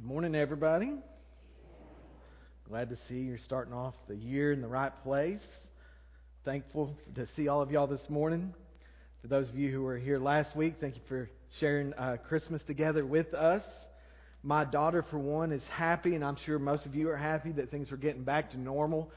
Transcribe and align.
Good 0.00 0.08
morning, 0.08 0.34
everybody. 0.34 0.92
Glad 2.66 2.88
to 2.88 2.96
see 3.06 3.16
you're 3.16 3.36
starting 3.44 3.74
off 3.74 3.92
the 4.08 4.16
year 4.16 4.50
in 4.50 4.62
the 4.62 4.66
right 4.66 4.92
place. 5.02 5.42
Thankful 6.42 6.96
to 7.16 7.28
see 7.36 7.48
all 7.48 7.60
of 7.60 7.70
y'all 7.70 7.86
this 7.86 8.08
morning. 8.08 8.54
For 9.20 9.28
those 9.28 9.46
of 9.50 9.58
you 9.58 9.70
who 9.70 9.82
were 9.82 9.98
here 9.98 10.18
last 10.18 10.56
week, 10.56 10.76
thank 10.80 10.94
you 10.94 11.02
for 11.06 11.28
sharing 11.58 11.92
uh, 11.92 12.16
Christmas 12.26 12.62
together 12.66 13.04
with 13.04 13.34
us. 13.34 13.62
My 14.42 14.64
daughter, 14.64 15.04
for 15.10 15.18
one, 15.18 15.52
is 15.52 15.60
happy, 15.70 16.14
and 16.14 16.24
I'm 16.24 16.38
sure 16.46 16.58
most 16.58 16.86
of 16.86 16.94
you 16.94 17.10
are 17.10 17.16
happy 17.18 17.52
that 17.52 17.70
things 17.70 17.92
are 17.92 17.98
getting 17.98 18.24
back 18.24 18.52
to 18.52 18.58
normal. 18.58 19.10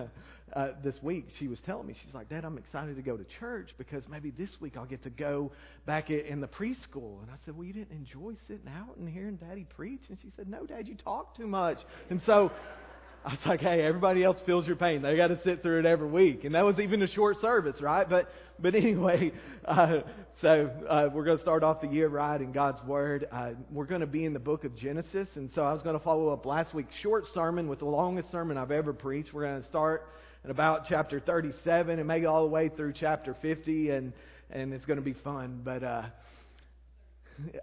uh, 0.54 0.68
this 0.82 0.94
week, 1.02 1.28
she 1.38 1.48
was 1.48 1.58
telling 1.64 1.86
me, 1.86 1.94
she's 2.04 2.14
like, 2.14 2.28
Dad, 2.28 2.44
I'm 2.44 2.58
excited 2.58 2.96
to 2.96 3.02
go 3.02 3.16
to 3.16 3.24
church 3.38 3.70
because 3.78 4.02
maybe 4.10 4.30
this 4.30 4.50
week 4.60 4.76
I'll 4.76 4.86
get 4.86 5.02
to 5.04 5.10
go 5.10 5.52
back 5.86 6.10
in 6.10 6.40
the 6.40 6.48
preschool. 6.48 7.22
And 7.22 7.30
I 7.30 7.36
said, 7.44 7.56
Well, 7.56 7.66
you 7.66 7.72
didn't 7.72 7.92
enjoy 7.92 8.34
sitting 8.48 8.68
out 8.68 8.96
and 8.96 9.08
hearing 9.08 9.36
Daddy 9.36 9.66
preach? 9.76 10.02
And 10.08 10.18
she 10.22 10.32
said, 10.36 10.48
No, 10.48 10.66
Dad, 10.66 10.88
you 10.88 10.96
talk 10.96 11.36
too 11.36 11.46
much. 11.46 11.78
And 12.10 12.20
so 12.26 12.50
I 13.24 13.32
was 13.32 13.38
like, 13.44 13.60
hey, 13.60 13.82
everybody 13.82 14.24
else 14.24 14.38
feels 14.46 14.66
your 14.66 14.76
pain. 14.76 15.02
They 15.02 15.14
got 15.14 15.26
to 15.26 15.38
sit 15.44 15.60
through 15.60 15.80
it 15.80 15.86
every 15.86 16.08
week, 16.08 16.44
and 16.44 16.54
that 16.54 16.64
was 16.64 16.78
even 16.78 17.02
a 17.02 17.08
short 17.08 17.38
service, 17.42 17.78
right? 17.82 18.08
But 18.08 18.30
but 18.58 18.74
anyway, 18.74 19.32
uh, 19.66 19.98
so 20.40 20.70
uh, 20.88 21.08
we're 21.12 21.24
going 21.24 21.36
to 21.36 21.42
start 21.42 21.62
off 21.62 21.82
the 21.82 21.88
year 21.88 22.08
right 22.08 22.40
in 22.40 22.52
God's 22.52 22.82
Word. 22.84 23.28
Uh, 23.30 23.50
we're 23.70 23.84
going 23.84 24.00
to 24.00 24.06
be 24.06 24.24
in 24.24 24.32
the 24.32 24.38
book 24.38 24.64
of 24.64 24.74
Genesis, 24.74 25.28
and 25.34 25.50
so 25.54 25.62
I 25.62 25.74
was 25.74 25.82
going 25.82 25.98
to 25.98 26.04
follow 26.04 26.30
up 26.30 26.46
last 26.46 26.72
week's 26.72 26.94
short 27.02 27.24
sermon 27.34 27.68
with 27.68 27.80
the 27.80 27.84
longest 27.84 28.30
sermon 28.32 28.56
I've 28.56 28.70
ever 28.70 28.94
preached. 28.94 29.34
We're 29.34 29.44
going 29.44 29.62
to 29.62 29.68
start 29.68 30.08
at 30.44 30.50
about 30.50 30.86
chapter 30.88 31.20
37 31.20 31.98
and 31.98 32.08
maybe 32.08 32.26
all 32.26 32.42
the 32.42 32.50
way 32.50 32.68
through 32.68 32.94
chapter 32.98 33.36
50, 33.40 33.90
and 33.90 34.12
and 34.50 34.72
it's 34.72 34.84
going 34.84 34.98
to 34.98 35.04
be 35.04 35.12
fun. 35.12 35.60
But 35.64 35.82
uh, 35.82 36.02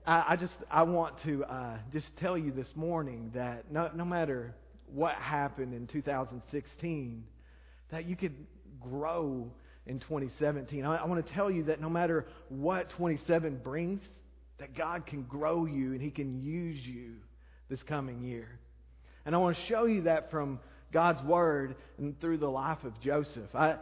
I, 0.05 0.25
I 0.29 0.35
just 0.35 0.53
I 0.69 0.83
want 0.83 1.15
to 1.23 1.43
uh, 1.43 1.77
just 1.91 2.07
tell 2.19 2.37
you 2.37 2.51
this 2.51 2.67
morning 2.75 3.31
that 3.35 3.71
no 3.71 3.89
no 3.93 4.05
matter 4.05 4.53
what 4.93 5.15
happened 5.15 5.73
in 5.73 5.87
2016, 5.87 7.23
that 7.91 8.05
you 8.05 8.15
could 8.15 8.35
grow 8.81 9.51
in 9.85 9.99
2017. 9.99 10.85
I, 10.85 10.97
I 10.97 11.05
want 11.05 11.25
to 11.25 11.33
tell 11.33 11.49
you 11.49 11.65
that 11.65 11.81
no 11.81 11.89
matter 11.89 12.25
what 12.49 12.89
27 12.91 13.61
brings, 13.63 14.01
that 14.59 14.75
God 14.75 15.05
can 15.05 15.23
grow 15.23 15.65
you 15.65 15.93
and 15.93 16.01
He 16.01 16.11
can 16.11 16.41
use 16.41 16.79
you 16.85 17.13
this 17.69 17.79
coming 17.87 18.21
year. 18.21 18.59
And 19.25 19.35
I 19.35 19.39
want 19.39 19.57
to 19.57 19.65
show 19.65 19.85
you 19.85 20.03
that 20.03 20.31
from 20.31 20.59
God's 20.91 21.21
Word 21.23 21.75
and 21.97 22.19
through 22.19 22.37
the 22.37 22.49
life 22.49 22.83
of 22.83 22.99
Joseph. 23.01 23.53
I, 23.53 23.75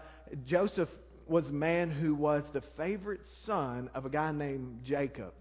Joseph 0.47 0.89
was 1.27 1.45
a 1.45 1.51
man 1.51 1.91
who 1.91 2.13
was 2.13 2.43
the 2.53 2.63
favorite 2.77 3.21
son 3.45 3.89
of 3.93 4.05
a 4.05 4.09
guy 4.09 4.31
named 4.31 4.81
Jacob. 4.85 5.33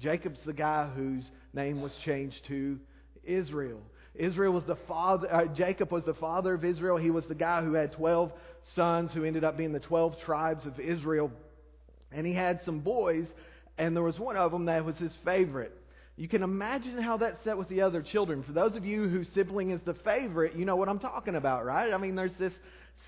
Jacob's 0.00 0.38
the 0.46 0.52
guy 0.52 0.88
whose 0.94 1.24
name 1.52 1.80
was 1.82 1.92
changed 2.04 2.36
to 2.48 2.78
Israel. 3.24 3.80
Israel 4.14 4.52
was 4.52 4.64
the 4.66 4.78
father, 4.88 5.32
uh, 5.32 5.46
Jacob 5.46 5.92
was 5.92 6.04
the 6.04 6.14
father 6.14 6.54
of 6.54 6.64
Israel. 6.64 6.96
He 6.96 7.10
was 7.10 7.24
the 7.26 7.34
guy 7.34 7.62
who 7.62 7.74
had 7.74 7.92
12 7.92 8.32
sons 8.74 9.10
who 9.12 9.24
ended 9.24 9.44
up 9.44 9.56
being 9.56 9.72
the 9.72 9.80
12 9.80 10.20
tribes 10.24 10.66
of 10.66 10.80
Israel. 10.80 11.30
And 12.10 12.26
he 12.26 12.32
had 12.32 12.60
some 12.64 12.80
boys, 12.80 13.26
and 13.76 13.94
there 13.94 14.02
was 14.02 14.18
one 14.18 14.36
of 14.36 14.50
them 14.50 14.64
that 14.64 14.84
was 14.84 14.96
his 14.96 15.12
favorite. 15.24 15.76
You 16.18 16.26
can 16.26 16.42
imagine 16.42 17.00
how 17.00 17.18
that 17.18 17.38
set 17.44 17.56
with 17.56 17.68
the 17.68 17.82
other 17.82 18.02
children. 18.02 18.42
For 18.42 18.52
those 18.52 18.74
of 18.74 18.84
you 18.84 19.08
whose 19.08 19.28
sibling 19.36 19.70
is 19.70 19.80
the 19.86 19.94
favorite, 19.94 20.56
you 20.56 20.64
know 20.64 20.74
what 20.74 20.88
I'm 20.88 20.98
talking 20.98 21.36
about, 21.36 21.64
right? 21.64 21.92
I 21.92 21.96
mean, 21.96 22.16
there's 22.16 22.36
this 22.40 22.52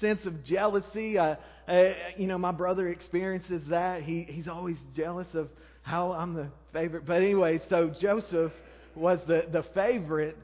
sense 0.00 0.25
of 0.26 0.44
jealousy. 0.44 1.19
Uh, 1.19 1.34
uh, 1.66 1.93
you 2.16 2.28
know, 2.28 2.38
my 2.38 2.53
brother 2.53 2.88
experiences 2.88 3.62
that. 3.69 4.04
He, 4.04 4.22
he's 4.31 4.47
always 4.47 4.76
jealous 4.97 5.26
of 5.34 5.49
how 5.82 6.12
I'm 6.12 6.34
the 6.34 6.50
favorite. 6.72 7.04
But 7.04 7.16
anyway, 7.16 7.60
so 7.69 7.93
Joseph 8.00 8.53
was 8.94 9.19
the, 9.26 9.44
the 9.50 9.65
favorite 9.75 10.37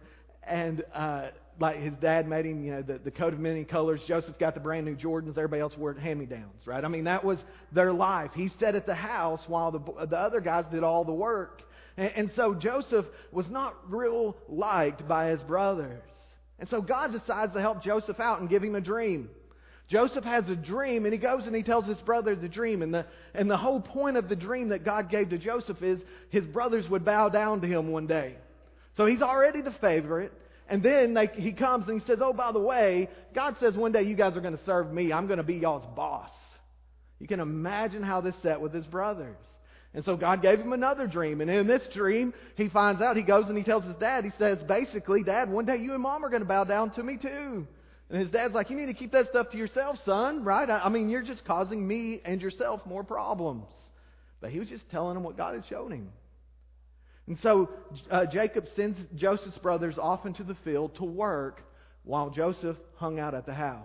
and 0.43 0.83
uh, 0.93 1.29
like 1.61 1.81
his 1.81 1.95
dad 2.01 2.29
made 2.29 2.47
him, 2.47 2.65
you 2.65 2.73
know, 2.73 2.83
the, 2.83 2.99
the 2.99 3.13
coat 3.13 3.33
of 3.33 3.39
many 3.39 3.63
colors. 3.63 4.01
Joseph 4.09 4.39
got 4.41 4.55
the 4.55 4.61
brand 4.61 4.87
new 4.87 4.97
Jordans. 4.97 5.31
Everybody 5.31 5.61
else 5.61 5.73
wore 5.79 5.95
hand-me-downs, 5.95 6.67
right? 6.67 6.85
I 6.85 6.89
mean, 6.89 7.05
that 7.05 7.25
was 7.25 7.39
their 7.73 7.93
life. 7.93 8.33
He 8.35 8.51
sat 8.61 8.75
at 8.75 8.87
the 8.87 8.95
house 8.95 9.41
while 9.47 9.71
the 9.71 10.07
the 10.07 10.17
other 10.17 10.41
guys 10.41 10.65
did 10.71 10.83
all 10.83 11.05
the 11.05 11.13
work, 11.13 11.63
and, 11.97 12.13
and 12.17 12.31
so 12.37 12.55
Joseph 12.55 13.07
was 13.33 13.47
not 13.49 13.75
real 13.89 14.37
liked 14.49 15.07
by 15.07 15.29
his 15.29 15.41
brothers. 15.43 16.03
And 16.59 16.69
so 16.69 16.81
God 16.81 17.13
decides 17.13 17.53
to 17.53 17.61
help 17.61 17.83
Joseph 17.83 18.19
out 18.21 18.41
and 18.41 18.49
give 18.49 18.63
him 18.63 18.75
a 18.75 18.81
dream. 18.81 19.29
Joseph 19.89 20.25
has 20.25 20.49
a 20.49 20.57
dream, 20.57 21.05
and 21.05 21.13
he 21.13 21.19
goes 21.19 21.47
and 21.47 21.55
he 21.55 21.63
tells 21.63 21.85
his 21.85 21.99
brother 21.99 22.35
the 22.35 22.49
dream. 22.49 22.83
And 22.83 22.93
the, 22.93 23.07
and 23.35 23.49
the 23.49 23.57
whole 23.57 23.81
point 23.81 24.17
of 24.17 24.29
the 24.29 24.35
dream 24.35 24.71
that 24.71 24.85
God 24.85 25.11
gave 25.11 25.31
to 25.31 25.39
Joseph 25.39 25.81
is 25.83 26.01
his 26.31 26.45
brothers 26.45 26.89
would 26.89 27.05
bow 27.05 27.29
down 27.29 27.61
to 27.61 27.69
him 27.69 27.93
one 27.93 28.07
day. 28.07 28.37
So 28.97 29.07
he's 29.07 29.23
already 29.23 29.61
the 29.61 29.75
favorite. 29.81 30.33
And 30.69 30.83
then 30.83 31.15
they, 31.15 31.31
he 31.33 31.53
comes 31.53 31.87
and 31.89 32.01
he 32.01 32.07
says, 32.07 32.19
Oh, 32.21 32.33
by 32.33 32.51
the 32.51 32.59
way, 32.59 33.09
God 33.35 33.57
says 33.61 33.77
one 33.77 33.93
day 33.93 34.03
you 34.03 34.17
guys 34.17 34.37
are 34.37 34.41
going 34.41 34.57
to 34.57 34.65
serve 34.65 34.93
me. 34.93 35.13
I'm 35.13 35.29
going 35.29 35.37
to 35.37 35.45
be 35.45 35.57
y'all's 35.57 35.87
boss. 35.95 36.31
You 37.21 37.29
can 37.29 37.39
imagine 37.39 38.03
how 38.03 38.21
this 38.21 38.35
set 38.43 38.61
with 38.61 38.75
his 38.75 38.87
brothers. 38.87 39.37
And 39.97 40.05
so 40.05 40.15
God 40.15 40.43
gave 40.43 40.61
him 40.61 40.75
another 40.75 41.07
dream. 41.07 41.41
And 41.41 41.51
in 41.51 41.67
this 41.67 41.81
dream, 41.95 42.35
he 42.55 42.69
finds 42.69 43.01
out, 43.01 43.17
he 43.17 43.23
goes 43.23 43.47
and 43.49 43.57
he 43.57 43.65
tells 43.65 43.83
his 43.83 43.97
dad, 43.99 44.25
he 44.25 44.31
says, 44.39 44.59
basically, 44.69 45.23
Dad, 45.23 45.51
one 45.51 45.65
day 45.65 45.79
you 45.79 45.95
and 45.95 46.03
mom 46.03 46.23
are 46.23 46.29
going 46.29 46.43
to 46.43 46.49
bow 46.49 46.65
down 46.65 46.91
to 46.93 47.03
me 47.03 47.17
too. 47.17 47.67
And 48.11 48.21
his 48.21 48.31
dad's 48.31 48.53
like, 48.53 48.69
You 48.69 48.77
need 48.77 48.93
to 48.93 48.95
keep 48.95 49.13
that 49.13 49.31
stuff 49.31 49.51
to 49.53 49.57
yourself, 49.57 49.97
son, 50.05 50.45
right? 50.45 50.69
I 50.69 50.91
mean, 50.91 51.09
you're 51.09 51.23
just 51.23 51.47
causing 51.47 51.89
me 51.89 52.21
and 52.27 52.43
yourself 52.43 52.83
more 52.85 53.05
problems. 53.05 53.65
But 54.43 54.51
he 54.51 54.61
was 54.61 54.69
just 54.69 54.89
telling 54.91 55.17
him 55.17 55.23
what 55.23 55.39
God 55.39 55.55
had 55.55 55.65
shown 55.71 55.91
him. 55.91 56.13
And 57.27 57.39
so 57.43 57.71
uh, 58.11 58.27
Jacob 58.27 58.67
sends 58.77 58.99
Joseph's 59.17 59.57
brothers 59.59 59.97
off 59.99 60.27
into 60.27 60.45
the 60.45 60.57
field 60.63 60.95
to 60.97 61.05
work 61.05 61.63
while 62.05 62.29
Joseph 62.29 62.77
hung 62.97 63.19
out 63.19 63.35
at 63.35 63.47
the 63.47 63.55
house. 63.55 63.83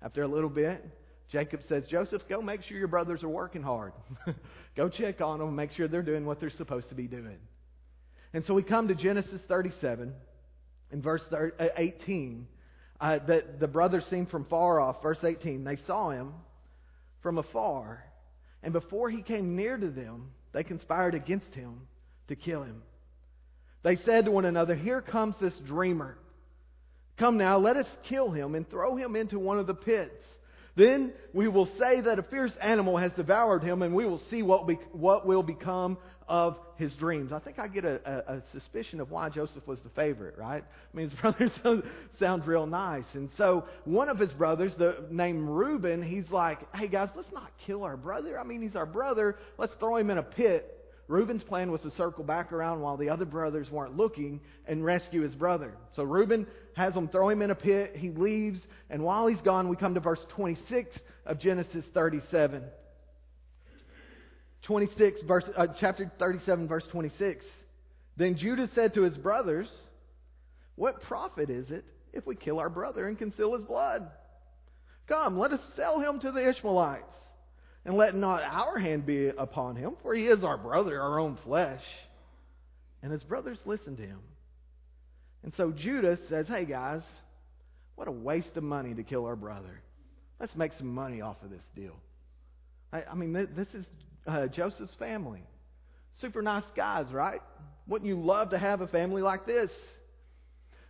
After 0.00 0.22
a 0.22 0.28
little 0.28 0.48
bit, 0.48 0.82
Jacob 1.32 1.60
says, 1.68 1.84
Joseph, 1.90 2.22
go 2.28 2.42
make 2.42 2.62
sure 2.62 2.76
your 2.76 2.88
brothers 2.88 3.22
are 3.22 3.28
working 3.28 3.62
hard. 3.62 3.94
go 4.76 4.88
check 4.88 5.20
on 5.22 5.38
them, 5.38 5.56
make 5.56 5.72
sure 5.72 5.88
they're 5.88 6.02
doing 6.02 6.26
what 6.26 6.38
they're 6.38 6.50
supposed 6.50 6.90
to 6.90 6.94
be 6.94 7.06
doing. 7.06 7.38
And 8.34 8.44
so 8.46 8.54
we 8.54 8.62
come 8.62 8.88
to 8.88 8.94
Genesis 8.94 9.40
37 9.48 10.12
in 10.90 11.02
verse 11.02 11.22
uh, 11.32 11.64
18. 11.76 12.46
Uh, 13.00 13.18
that 13.26 13.58
the 13.58 13.66
brothers 13.66 14.04
seen 14.10 14.26
from 14.26 14.44
far 14.44 14.78
off. 14.78 15.02
Verse 15.02 15.18
18, 15.24 15.64
they 15.64 15.76
saw 15.88 16.10
him 16.10 16.34
from 17.20 17.36
afar, 17.36 18.04
and 18.62 18.72
before 18.72 19.10
he 19.10 19.22
came 19.22 19.56
near 19.56 19.76
to 19.76 19.90
them, 19.90 20.30
they 20.52 20.62
conspired 20.62 21.16
against 21.16 21.52
him 21.52 21.80
to 22.28 22.36
kill 22.36 22.62
him. 22.62 22.82
They 23.82 23.96
said 24.04 24.26
to 24.26 24.30
one 24.30 24.44
another, 24.44 24.76
Here 24.76 25.02
comes 25.02 25.34
this 25.40 25.54
dreamer. 25.66 26.16
Come 27.18 27.38
now, 27.38 27.58
let 27.58 27.76
us 27.76 27.88
kill 28.08 28.30
him 28.30 28.54
and 28.54 28.70
throw 28.70 28.94
him 28.94 29.16
into 29.16 29.36
one 29.36 29.58
of 29.58 29.66
the 29.66 29.74
pits. 29.74 30.24
Then 30.74 31.12
we 31.34 31.48
will 31.48 31.68
say 31.78 32.00
that 32.00 32.18
a 32.18 32.22
fierce 32.22 32.52
animal 32.62 32.96
has 32.96 33.12
devoured 33.12 33.62
him, 33.62 33.82
and 33.82 33.94
we 33.94 34.06
will 34.06 34.22
see 34.30 34.42
what, 34.42 34.66
be, 34.66 34.78
what 34.92 35.26
will 35.26 35.42
become 35.42 35.98
of 36.28 36.56
his 36.76 36.92
dreams. 36.94 37.32
I 37.32 37.40
think 37.40 37.58
I 37.58 37.68
get 37.68 37.84
a, 37.84 38.00
a, 38.06 38.36
a, 38.36 38.42
suspicion 38.52 39.00
of 39.00 39.10
why 39.10 39.28
Joseph 39.28 39.66
was 39.66 39.78
the 39.84 39.90
favorite, 39.90 40.38
right? 40.38 40.64
I 40.64 40.96
mean, 40.96 41.10
his 41.10 41.18
brother 41.20 41.50
sounds, 42.18 42.46
real 42.46 42.66
nice. 42.66 43.04
And 43.12 43.28
so 43.36 43.64
one 43.84 44.08
of 44.08 44.18
his 44.18 44.32
brothers, 44.32 44.72
the, 44.78 45.04
named 45.10 45.48
Reuben, 45.48 46.02
he's 46.02 46.30
like, 46.30 46.60
hey 46.74 46.88
guys, 46.88 47.08
let's 47.14 47.32
not 47.32 47.50
kill 47.66 47.84
our 47.84 47.96
brother. 47.96 48.38
I 48.38 48.44
mean, 48.44 48.62
he's 48.62 48.76
our 48.76 48.86
brother. 48.86 49.36
Let's 49.58 49.74
throw 49.78 49.96
him 49.96 50.10
in 50.10 50.18
a 50.18 50.22
pit 50.22 50.81
Reuben's 51.12 51.42
plan 51.42 51.70
was 51.70 51.82
to 51.82 51.90
circle 51.90 52.24
back 52.24 52.52
around 52.52 52.80
while 52.80 52.96
the 52.96 53.10
other 53.10 53.26
brothers 53.26 53.70
weren't 53.70 53.98
looking 53.98 54.40
and 54.66 54.82
rescue 54.82 55.20
his 55.20 55.34
brother. 55.34 55.74
So 55.94 56.04
Reuben 56.04 56.46
has 56.74 56.94
them 56.94 57.08
throw 57.08 57.28
him 57.28 57.42
in 57.42 57.50
a 57.50 57.54
pit. 57.54 57.94
He 57.94 58.08
leaves, 58.08 58.58
and 58.88 59.02
while 59.02 59.26
he's 59.26 59.40
gone, 59.42 59.68
we 59.68 59.76
come 59.76 59.92
to 59.92 60.00
verse 60.00 60.24
26 60.30 60.96
of 61.26 61.38
Genesis 61.38 61.84
37. 61.92 62.64
26, 64.62 65.20
verse, 65.28 65.44
uh, 65.54 65.66
chapter 65.78 66.10
37, 66.18 66.66
verse 66.66 66.84
26. 66.90 67.44
Then 68.16 68.38
Judah 68.38 68.70
said 68.74 68.94
to 68.94 69.02
his 69.02 69.18
brothers, 69.18 69.68
What 70.76 71.02
profit 71.02 71.50
is 71.50 71.70
it 71.70 71.84
if 72.14 72.26
we 72.26 72.36
kill 72.36 72.58
our 72.58 72.70
brother 72.70 73.06
and 73.06 73.18
conceal 73.18 73.54
his 73.54 73.64
blood? 73.64 74.10
Come, 75.08 75.38
let 75.38 75.52
us 75.52 75.60
sell 75.76 76.00
him 76.00 76.20
to 76.20 76.32
the 76.32 76.48
Ishmaelites 76.48 77.12
and 77.84 77.96
let 77.96 78.14
not 78.14 78.42
our 78.42 78.78
hand 78.78 79.06
be 79.06 79.28
upon 79.28 79.76
him, 79.76 79.96
for 80.02 80.14
he 80.14 80.26
is 80.26 80.44
our 80.44 80.56
brother, 80.56 81.00
our 81.00 81.18
own 81.18 81.38
flesh. 81.44 81.82
And 83.02 83.10
his 83.10 83.22
brothers 83.22 83.58
listened 83.64 83.96
to 83.96 84.04
him. 84.04 84.20
And 85.42 85.52
so 85.56 85.72
Judah 85.72 86.18
says, 86.28 86.46
Hey 86.46 86.64
guys, 86.64 87.02
what 87.96 88.06
a 88.06 88.12
waste 88.12 88.56
of 88.56 88.62
money 88.62 88.94
to 88.94 89.02
kill 89.02 89.26
our 89.26 89.36
brother. 89.36 89.82
Let's 90.38 90.54
make 90.54 90.72
some 90.78 90.92
money 90.94 91.20
off 91.20 91.36
of 91.42 91.50
this 91.50 91.62
deal. 91.74 91.96
I, 92.92 93.04
I 93.10 93.14
mean, 93.14 93.32
this 93.32 93.68
is 93.74 93.84
uh, 94.26 94.46
Joseph's 94.46 94.94
family. 94.98 95.42
Super 96.20 96.42
nice 96.42 96.64
guys, 96.76 97.06
right? 97.12 97.40
Wouldn't 97.88 98.08
you 98.08 98.20
love 98.20 98.50
to 98.50 98.58
have 98.58 98.80
a 98.80 98.86
family 98.86 99.22
like 99.22 99.46
this? 99.46 99.70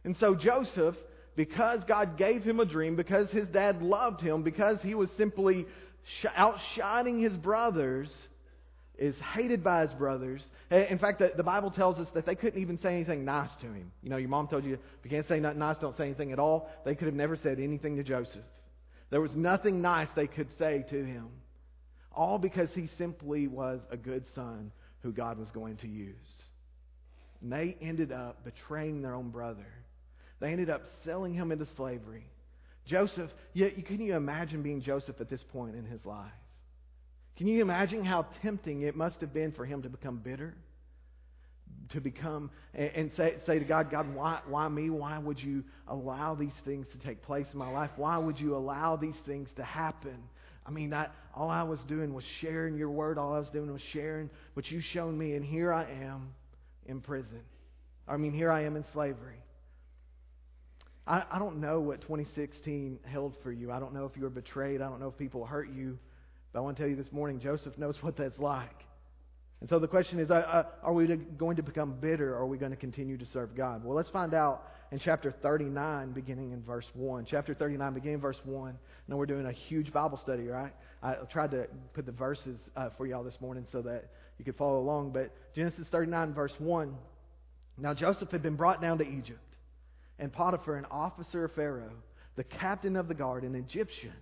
And 0.05 0.17
so 0.21 0.35
Joseph, 0.35 0.97
because 1.37 1.81
God 1.87 2.19
gave 2.19 2.43
him 2.43 2.61
a 2.61 2.65
dream, 2.65 2.97
because 2.97 3.31
his 3.31 3.47
dad 3.49 3.83
loved 3.83 4.21
him, 4.21 4.43
because 4.43 4.79
he 4.83 4.95
was 4.95 5.09
simply 5.17 5.67
outshining 6.37 7.21
his 7.21 7.37
brothers, 7.37 8.09
is 8.99 9.15
hated 9.35 9.65
by 9.65 9.83
his 9.83 9.93
brothers. 9.95 10.41
In 10.71 10.99
fact, 10.99 11.19
the, 11.19 11.33
the, 11.37 11.43
Bible 11.43 11.71
tells 11.71 11.99
us 11.99 12.07
that 12.15 12.25
they 12.25 12.35
couldn't 12.35 12.61
even 12.61 12.79
say 12.81 12.95
anything 12.95 13.25
nice 13.25 13.51
to 13.61 13.67
him. 13.67 13.91
You 14.03 14.11
know, 14.11 14.17
your 14.17 14.29
mom 14.29 14.49
told 14.49 14.65
you, 14.65 14.75
if 14.75 14.81
you 15.05 15.11
can't 15.11 15.27
say 15.29 15.41
nothing 15.41 15.59
nice, 15.59 15.77
don't 15.81 15.97
say 15.97 16.05
anything 16.05 16.33
at 16.33 16.39
all. 16.39 16.71
They 16.85 16.95
could 16.95 17.07
have 17.07 17.15
never 17.15 17.37
said 17.43 17.59
anything 17.59 17.97
to 17.97 18.05
Joseph. 18.05 18.45
There 19.11 19.21
was 19.21 19.35
nothing 19.35 19.83
nice 19.83 20.09
they 20.15 20.27
could 20.27 20.49
say 20.59 20.85
to 20.91 21.05
him. 21.05 21.29
All 22.15 22.39
because 22.39 22.69
he 22.75 22.89
simply 22.97 23.49
was 23.49 23.81
a 23.91 23.97
good 23.97 24.25
son 24.35 24.71
who 25.01 25.13
God 25.13 25.39
was 25.39 25.51
going 25.51 25.79
to 25.79 25.89
use. 25.89 26.15
And 27.43 27.53
they 27.53 27.77
ended 27.81 28.13
up 28.13 28.45
betraying 28.45 29.03
their 29.03 29.15
own 29.15 29.31
brother. 29.31 29.67
They 30.41 30.53
ended 30.53 30.71
up 30.71 30.83
selling 31.05 31.35
him 31.35 31.53
into 31.53 31.67
slavery. 31.77 32.27
Joseph, 32.87 33.31
yet 33.53 33.87
can 33.87 34.01
you 34.01 34.17
imagine 34.17 34.63
being 34.63 34.83
Joseph 34.83 35.21
at 35.21 35.31
this 35.31 35.43
point 35.53 35.77
in 35.77 35.85
his 35.85 36.05
life? 36.05 36.33
Can 37.37 37.47
you 37.47 37.63
imagine 37.63 38.05
how 38.05 38.27
tempting 38.43 38.83
it 38.83 38.97
must 38.97 39.17
have 39.21 39.33
been 39.33 39.53
for 39.53 39.65
him 39.65 39.83
to 39.83 39.89
become 39.89 40.19
bitter? 40.19 40.55
To 41.93 42.01
become 42.01 42.51
and 42.75 43.11
say, 43.17 43.37
say 43.47 43.59
to 43.59 43.65
God, 43.65 43.91
God, 43.91 44.15
why, 44.15 44.41
why 44.47 44.69
me? 44.69 44.91
Why 44.91 45.19
would 45.19 45.39
you 45.39 45.65
allow 45.89 46.35
these 46.35 46.53
things 46.65 46.87
to 46.93 47.07
take 47.07 47.23
place 47.23 47.47
in 47.53 47.59
my 47.59 47.71
life? 47.71 47.91
Why 47.97 48.19
would 48.19 48.39
you 48.39 48.57
allow 48.57 48.97
these 48.97 49.15
things 49.27 49.49
to 49.57 49.65
happen? 49.65 50.17
I 50.67 50.71
mean, 50.71 50.95
I, 50.95 51.09
all 51.35 51.51
I 51.51 51.63
was 51.63 51.81
doing 51.89 52.15
was 52.15 52.25
sharing 52.41 52.77
your 52.77 52.91
word. 52.91 53.19
All 53.19 53.35
I 53.35 53.39
was 53.39 53.49
doing 53.49 53.73
was 53.73 53.83
sharing 53.93 54.31
what 54.55 54.71
you 54.71 54.81
shown 54.93 55.17
me. 55.17 55.35
And 55.35 55.45
here 55.45 55.73
I 55.73 55.85
am 55.85 56.35
in 56.87 57.01
prison. 57.01 57.41
I 58.07 58.17
mean, 58.17 58.33
here 58.33 58.51
I 58.51 58.65
am 58.65 58.77
in 58.77 58.85
slavery. 58.93 59.39
I, 61.07 61.25
I 61.31 61.39
don't 61.39 61.61
know 61.61 61.81
what 61.81 62.01
2016 62.03 62.99
held 63.05 63.35
for 63.43 63.53
you. 63.53 63.73
I 63.73 63.81
don't 63.81 63.95
know 63.95 64.05
if 64.05 64.17
you 64.17 64.23
were 64.23 64.31
betrayed. 64.31 64.81
I 64.81 64.89
don't 64.89 65.01
know 65.01 65.09
if 65.09 65.19
people 65.19 65.45
hurt 65.45 65.69
you. 65.73 65.99
But 66.53 66.61
I 66.61 66.63
want 66.63 66.77
to 66.77 66.83
tell 66.83 66.91
you 66.91 66.97
this 66.97 67.13
morning, 67.13 67.41
Joseph 67.41 67.77
knows 67.79 67.97
what 68.01 68.17
that's 68.17 68.39
like. 68.39 68.85
And 69.61 69.69
so 69.69 69.79
the 69.79 69.87
question 69.87 70.19
is, 70.19 70.29
uh, 70.29 70.35
uh, 70.35 70.65
are 70.83 70.93
we 70.93 71.07
going 71.07 71.57
to 71.57 71.63
become 71.63 71.95
bitter 72.01 72.35
or 72.35 72.39
are 72.39 72.47
we 72.47 72.59
going 72.59 72.73
to 72.73 72.77
continue 72.77 73.17
to 73.17 73.27
serve 73.33 73.57
God? 73.57 73.85
Well, 73.85 73.97
let's 73.97 74.11
find 74.11 74.35
out 74.35 74.65
in 74.91 74.99
chapter 74.99 75.33
39, 75.41 76.11
beginning 76.13 76.51
in 76.51 76.63
verse 76.63 76.85
1. 76.95 77.27
Chapter 77.31 77.55
39, 77.55 77.95
beginning 77.95 78.15
in 78.15 78.21
verse 78.21 78.41
1. 78.45 78.77
Now 79.07 79.17
we're 79.17 79.27
doing 79.27 79.47
a 79.47 79.53
huge 79.53 79.93
Bible 79.93 80.19
study, 80.23 80.49
right? 80.49 80.73
I 81.01 81.15
tried 81.31 81.53
to 81.53 81.69
put 81.95 82.07
the 82.07 82.13
verses 82.13 82.59
uh, 82.77 82.91
for 82.97 83.07
y'all 83.07 83.23
this 83.23 83.37
morning 83.41 83.65
so 83.71 83.83
that 83.83 84.11
you 84.39 84.45
could 84.45 84.57
follow 84.57 84.81
along. 84.81 85.13
But 85.13 85.33
Genesis 85.55 85.87
39, 85.93 86.35
verse 86.35 86.53
1. 86.59 86.95
Now 87.79 87.95
Joseph 87.95 88.31
had 88.31 88.43
been 88.43 88.57
brought 88.57 88.83
down 88.83 88.99
to 88.99 89.05
Egypt, 89.05 89.41
and 90.23 90.33
Potiphar, 90.33 90.77
an 90.77 90.87
officer 90.89 91.47
of 91.47 91.53
Pharaoh, 91.55 91.97
the 92.37 92.45
captain 92.45 92.95
of 92.95 93.09
the 93.09 93.15
guard, 93.15 93.43
an 93.43 93.57
Egyptian, 93.57 94.13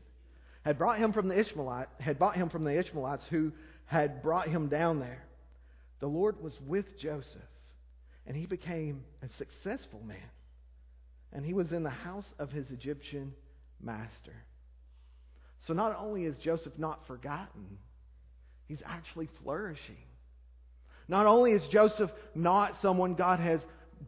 had 0.64 0.78
brought 0.78 0.98
him 0.98 1.12
from 1.12 1.28
the 1.28 1.38
Ishmaelite, 1.38 1.88
had 1.98 2.18
bought 2.18 2.36
him 2.36 2.48
from 2.48 2.64
the 2.64 2.78
Ishmaelites 2.78 3.24
who 3.28 3.52
had 3.84 4.22
brought 4.22 4.48
him 4.48 4.68
down 4.68 4.98
there. 4.98 5.22
The 6.00 6.06
Lord 6.06 6.42
was 6.42 6.54
with 6.66 6.86
Joseph, 6.98 7.26
and 8.26 8.34
he 8.34 8.46
became 8.46 9.04
a 9.22 9.28
successful 9.36 10.00
man. 10.02 10.16
And 11.34 11.44
he 11.44 11.52
was 11.52 11.70
in 11.70 11.82
the 11.82 11.90
house 11.90 12.24
of 12.38 12.50
his 12.50 12.64
Egyptian 12.70 13.34
master. 13.78 14.44
So 15.66 15.74
not 15.74 15.94
only 16.00 16.24
is 16.24 16.34
Joseph 16.42 16.72
not 16.78 17.06
forgotten, 17.08 17.76
he's 18.68 18.82
actually 18.86 19.28
flourishing. 19.42 20.06
Not 21.08 21.26
only 21.26 21.52
is 21.52 21.62
Joseph 21.70 22.10
not 22.34 22.76
someone 22.80 23.16
God 23.16 23.38
has 23.40 23.60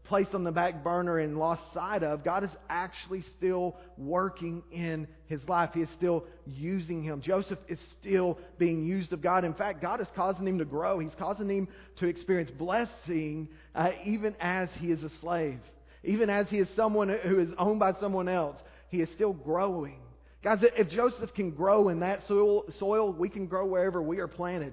placed 0.05 0.35
on 0.35 0.45
the 0.45 0.51
back 0.51 0.83
burner 0.83 1.19
and 1.19 1.39
lost 1.39 1.63
sight 1.75 2.03
of, 2.03 2.25
God 2.25 2.45
is 2.45 2.51
actually 2.69 3.25
still 3.37 3.77
working 3.97 4.63
in 4.73 5.07
his 5.27 5.41
life. 5.49 5.71
He 5.75 5.81
is 5.81 5.89
still 5.97 6.25
using 6.47 7.03
him. 7.03 7.21
Joseph 7.21 7.59
is 7.69 7.79
still 8.01 8.39
being 8.59 8.85
used 8.85 9.13
of 9.13 9.23
God. 9.23 9.45
In 9.45 9.55
fact, 9.55 9.83
God 9.83 10.01
is 10.01 10.07
causing 10.17 10.47
him 10.47 10.59
to 10.59 10.65
grow. 10.65 10.99
He's 10.99 11.11
causing 11.19 11.49
him 11.49 11.69
to 12.01 12.07
experience 12.07 12.51
blessing 12.51 13.49
uh, 13.75 13.91
even 14.05 14.35
as 14.41 14.69
he 14.79 14.89
is 14.89 15.03
a 15.03 15.11
slave. 15.21 15.61
Even 16.05 16.31
as 16.31 16.47
he 16.49 16.59
is 16.59 16.69
someone 16.75 17.09
who 17.09 17.39
is 17.39 17.51
owned 17.59 17.79
by 17.79 17.93
someone 18.01 18.29
else, 18.29 18.57
he 18.89 19.01
is 19.01 19.09
still 19.15 19.33
growing. 19.33 20.01
Guys, 20.43 20.59
if 20.61 20.91
Joseph 20.91 21.33
can 21.35 21.53
grow 21.53 21.89
in 21.89 22.01
that 22.01 22.21
soil, 22.27 22.65
soil, 22.81 23.13
we 23.13 23.29
can 23.29 23.47
grow 23.47 23.65
wherever 23.65 24.03
we 24.03 24.19
are 24.19 24.27
planted. 24.27 24.73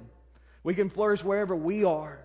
We 0.63 0.73
can 0.73 0.89
flourish 0.89 1.21
wherever 1.23 1.55
we 1.55 1.83
are. 1.83 2.19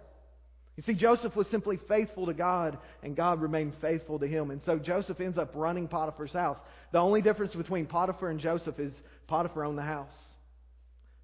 You 0.76 0.82
see, 0.84 0.94
Joseph 0.94 1.36
was 1.36 1.46
simply 1.50 1.78
faithful 1.88 2.26
to 2.26 2.34
God, 2.34 2.78
and 3.02 3.14
God 3.14 3.40
remained 3.40 3.74
faithful 3.80 4.18
to 4.18 4.26
him. 4.26 4.50
And 4.50 4.60
so 4.66 4.78
Joseph 4.78 5.20
ends 5.20 5.38
up 5.38 5.52
running 5.54 5.86
Potiphar's 5.86 6.32
house. 6.32 6.58
The 6.92 6.98
only 6.98 7.22
difference 7.22 7.54
between 7.54 7.86
Potiphar 7.86 8.30
and 8.30 8.40
Joseph 8.40 8.80
is 8.80 8.92
Potiphar 9.28 9.64
owned 9.64 9.78
the 9.78 9.82
house. 9.82 10.10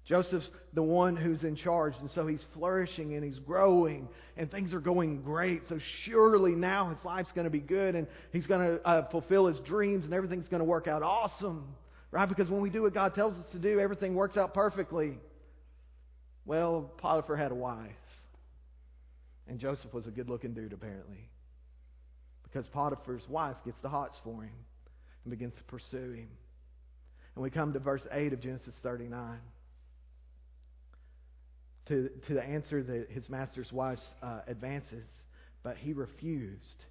Joseph's 0.07 0.47
the 0.73 0.81
one 0.81 1.15
who's 1.15 1.43
in 1.43 1.55
charge, 1.55 1.93
and 1.99 2.09
so 2.15 2.25
he's 2.25 2.39
flourishing 2.53 3.13
and 3.13 3.23
he's 3.23 3.39
growing, 3.39 4.07
and 4.35 4.49
things 4.49 4.73
are 4.73 4.79
going 4.79 5.21
great. 5.21 5.61
So 5.69 5.79
surely 6.05 6.53
now 6.53 6.89
his 6.89 6.97
life's 7.05 7.29
going 7.35 7.45
to 7.45 7.51
be 7.51 7.59
good, 7.59 7.95
and 7.95 8.07
he's 8.33 8.47
going 8.47 8.65
to 8.65 8.87
uh, 8.87 9.09
fulfill 9.09 9.47
his 9.47 9.59
dreams, 9.59 10.03
and 10.03 10.13
everything's 10.13 10.47
going 10.47 10.59
to 10.59 10.65
work 10.65 10.87
out 10.87 11.03
awesome, 11.03 11.75
right? 12.09 12.27
Because 12.27 12.49
when 12.49 12.61
we 12.61 12.69
do 12.69 12.81
what 12.81 12.93
God 12.93 13.13
tells 13.13 13.35
us 13.35 13.45
to 13.51 13.59
do, 13.59 13.79
everything 13.79 14.15
works 14.15 14.37
out 14.37 14.53
perfectly. 14.53 15.17
Well, 16.45 16.91
Potiphar 16.97 17.35
had 17.35 17.51
a 17.51 17.55
wife. 17.55 17.91
And 19.47 19.59
Joseph 19.59 19.93
was 19.93 20.05
a 20.05 20.11
good 20.11 20.29
looking 20.29 20.53
dude, 20.53 20.73
apparently. 20.73 21.29
Because 22.43 22.67
Potiphar's 22.67 23.27
wife 23.29 23.55
gets 23.65 23.77
the 23.81 23.89
hots 23.89 24.17
for 24.23 24.43
him 24.43 24.53
and 25.23 25.31
begins 25.31 25.53
to 25.57 25.63
pursue 25.63 26.11
him. 26.13 26.29
And 27.35 27.43
we 27.43 27.49
come 27.49 27.73
to 27.73 27.79
verse 27.79 28.01
8 28.11 28.33
of 28.33 28.41
Genesis 28.41 28.73
39. 28.83 29.39
To, 31.87 32.09
to 32.27 32.39
answer 32.39 32.83
that 32.83 33.07
his 33.09 33.27
master's 33.29 33.71
wife 33.71 33.99
uh, 34.21 34.41
advances, 34.47 35.05
but 35.63 35.77
he 35.77 35.93
refused 35.93 36.85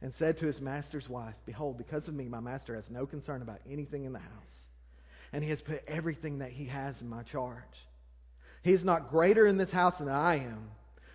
and 0.00 0.12
said 0.18 0.38
to 0.38 0.46
his 0.46 0.60
master's 0.60 1.08
wife, 1.08 1.34
Behold, 1.46 1.78
because 1.78 2.08
of 2.08 2.14
me, 2.14 2.24
my 2.24 2.40
master 2.40 2.74
has 2.74 2.84
no 2.90 3.06
concern 3.06 3.42
about 3.42 3.60
anything 3.70 4.04
in 4.04 4.12
the 4.12 4.18
house, 4.18 4.28
and 5.32 5.42
he 5.42 5.50
has 5.50 5.60
put 5.60 5.82
everything 5.86 6.38
that 6.38 6.50
he 6.50 6.66
has 6.66 6.94
in 7.00 7.08
my 7.08 7.22
charge. 7.22 7.62
He 8.62 8.72
is 8.72 8.84
not 8.84 9.10
greater 9.10 9.46
in 9.46 9.56
this 9.56 9.70
house 9.70 9.94
than 9.98 10.08
I 10.08 10.36
am 10.36 10.70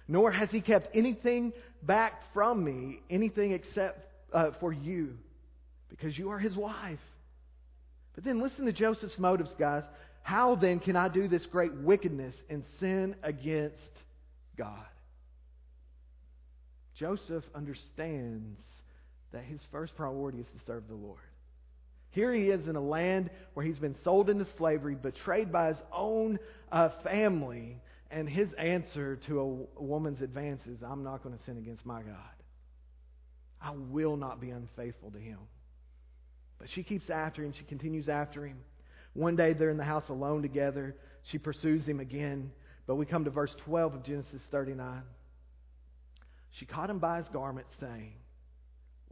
nor 0.10 0.32
has 0.32 0.50
he 0.50 0.60
kept 0.60 0.94
anything 0.96 1.54
back 1.84 2.14
from 2.34 2.64
me, 2.64 3.00
anything 3.12 3.54
except 3.54 4.06
uh, 4.34 4.50
for 4.60 4.74
you, 4.74 5.16
because 5.88 6.18
you 6.18 6.32
are 6.32 6.40
his 6.40 6.56
wife. 6.56 7.00
But 8.16 8.24
then 8.26 8.42
listen 8.42 8.66
to 8.66 8.74
Joseph's 8.74 9.20
motives, 9.20 9.52
guys. 9.58 9.84
How 10.24 10.56
then 10.56 10.80
can 10.80 10.96
I 10.96 11.10
do 11.10 11.28
this 11.28 11.46
great 11.46 11.74
wickedness 11.74 12.34
and 12.50 12.64
sin 12.80 13.16
against 13.22 13.76
God? 14.58 14.86
Joseph 16.98 17.46
understands 17.56 18.60
that 19.32 19.44
his 19.44 19.60
first 19.72 19.96
priority 19.96 20.40
is 20.40 20.48
to 20.48 20.66
serve 20.66 20.88
the 20.90 20.96
Lord. 20.96 21.20
Here 22.10 22.34
he 22.34 22.50
is 22.50 22.68
in 22.68 22.76
a 22.76 22.82
land 22.82 23.30
where 23.54 23.64
he's 23.64 23.78
been 23.78 23.96
sold 24.04 24.32
into 24.32 24.48
slavery, 24.58 24.96
betrayed 24.96 25.52
by 25.52 25.68
his 25.68 25.78
own 25.94 26.40
uh, 26.72 26.90
family, 27.04 27.78
and 28.12 28.28
his 28.28 28.48
answer 28.58 29.20
to 29.28 29.40
a 29.40 29.82
woman's 29.84 30.22
advance 30.22 30.62
is, 30.66 30.80
I'm 30.84 31.04
not 31.04 31.24
going 31.24 31.38
to 31.38 31.44
sin 31.46 31.58
against 31.58 31.86
my 31.86 32.02
God. 32.02 32.16
I 33.62 33.72
will 33.72 34.18
not 34.18 34.42
be 34.42 34.50
unfaithful 34.50 35.12
to 35.12 35.20
him. 35.20 35.38
But 36.58 36.70
she 36.74 36.84
keeps 36.84 37.10
after 37.10 37.44
him. 37.44 37.54
She 37.58 37.66
continues 37.66 38.10
after 38.10 38.46
him. 38.46 38.58
One 39.14 39.36
day 39.36 39.54
they're 39.54 39.70
in 39.70 39.78
the 39.78 39.84
house 39.84 40.10
alone 40.10 40.42
together. 40.42 40.96
She 41.32 41.38
pursues 41.38 41.86
him 41.86 42.00
again. 42.00 42.52
But 42.88 42.96
we 42.96 43.06
come 43.06 43.26
to 43.26 43.30
verse 43.30 43.56
12 43.66 43.96
of 43.96 44.04
Genesis 44.04 44.42
39. 44.52 45.04
She 46.52 46.66
caught 46.66 46.90
him 46.90 47.00
by 47.00 47.18
his 47.18 47.28
garment, 47.32 47.68
saying, 47.80 48.14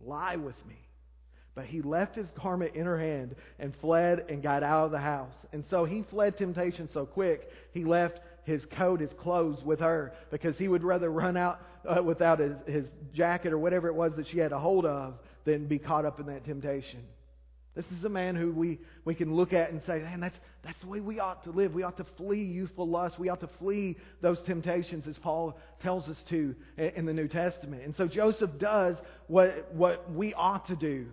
Lie 0.03 0.37
with 0.37 0.55
me. 0.67 0.77
But 1.55 1.65
he 1.65 1.81
left 1.81 2.15
his 2.15 2.27
garment 2.41 2.75
in 2.75 2.85
her 2.85 2.99
hand 2.99 3.35
and 3.59 3.73
fled 3.81 4.25
and 4.29 4.43
got 4.43 4.63
out 4.63 4.85
of 4.85 4.91
the 4.91 4.99
house. 4.99 5.33
And 5.51 5.63
so 5.69 5.85
he 5.85 6.03
fled 6.09 6.37
temptation 6.37 6.89
so 6.93 7.05
quick, 7.05 7.49
he 7.73 7.83
left 7.83 8.19
his 8.47 8.61
coat, 8.77 9.01
his 9.01 9.11
clothes 9.21 9.61
with 9.61 9.81
her 9.81 10.13
because 10.31 10.57
he 10.57 10.69
would 10.69 10.81
rather 10.81 11.09
run 11.11 11.35
out 11.35 11.59
uh, 11.85 12.01
without 12.01 12.39
his, 12.39 12.53
his 12.65 12.85
jacket 13.13 13.51
or 13.51 13.59
whatever 13.59 13.89
it 13.89 13.93
was 13.93 14.13
that 14.15 14.25
she 14.31 14.39
had 14.39 14.53
a 14.53 14.57
hold 14.57 14.85
of 14.85 15.15
than 15.43 15.67
be 15.67 15.77
caught 15.77 16.05
up 16.05 16.17
in 16.21 16.27
that 16.27 16.45
temptation. 16.45 17.03
This 17.75 17.85
is 17.99 18.05
a 18.05 18.09
man 18.09 18.37
who 18.37 18.53
we, 18.53 18.79
we 19.03 19.15
can 19.15 19.35
look 19.35 19.51
at 19.51 19.71
and 19.71 19.81
say, 19.85 19.99
man, 19.99 20.21
that's, 20.21 20.37
that's 20.63 20.79
the 20.79 20.87
way 20.87 21.01
we 21.01 21.19
ought 21.19 21.43
to 21.43 21.51
live. 21.51 21.73
We 21.73 21.83
ought 21.83 21.97
to 21.97 22.05
flee 22.15 22.41
youthful 22.41 22.87
lust. 22.87 23.19
We 23.19 23.27
ought 23.27 23.41
to 23.41 23.49
flee 23.59 23.97
those 24.21 24.37
temptations, 24.45 25.05
as 25.07 25.17
Paul 25.17 25.59
tells 25.83 26.07
us 26.07 26.17
to 26.29 26.55
in 26.77 27.05
the 27.05 27.13
New 27.13 27.27
Testament. 27.27 27.83
And 27.83 27.95
so 27.97 28.07
Joseph 28.07 28.51
does 28.57 28.95
what, 29.27 29.73
what 29.73 30.09
we 30.11 30.33
ought 30.33 30.67
to 30.69 30.75
do. 30.77 31.07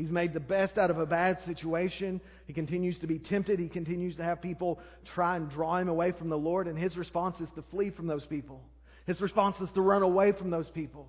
He's 0.00 0.10
made 0.10 0.32
the 0.32 0.40
best 0.40 0.78
out 0.78 0.90
of 0.90 0.98
a 0.98 1.04
bad 1.04 1.36
situation. 1.44 2.22
He 2.46 2.54
continues 2.54 2.98
to 3.00 3.06
be 3.06 3.18
tempted. 3.18 3.58
He 3.58 3.68
continues 3.68 4.16
to 4.16 4.24
have 4.24 4.40
people 4.40 4.80
try 5.14 5.36
and 5.36 5.50
draw 5.50 5.76
him 5.76 5.90
away 5.90 6.12
from 6.12 6.30
the 6.30 6.38
Lord, 6.38 6.68
and 6.68 6.78
his 6.78 6.96
response 6.96 7.36
is 7.38 7.48
to 7.54 7.62
flee 7.70 7.90
from 7.90 8.06
those 8.06 8.24
people. 8.24 8.62
His 9.06 9.20
response 9.20 9.56
is 9.60 9.68
to 9.74 9.82
run 9.82 10.00
away 10.00 10.32
from 10.32 10.48
those 10.48 10.70
people. 10.70 11.06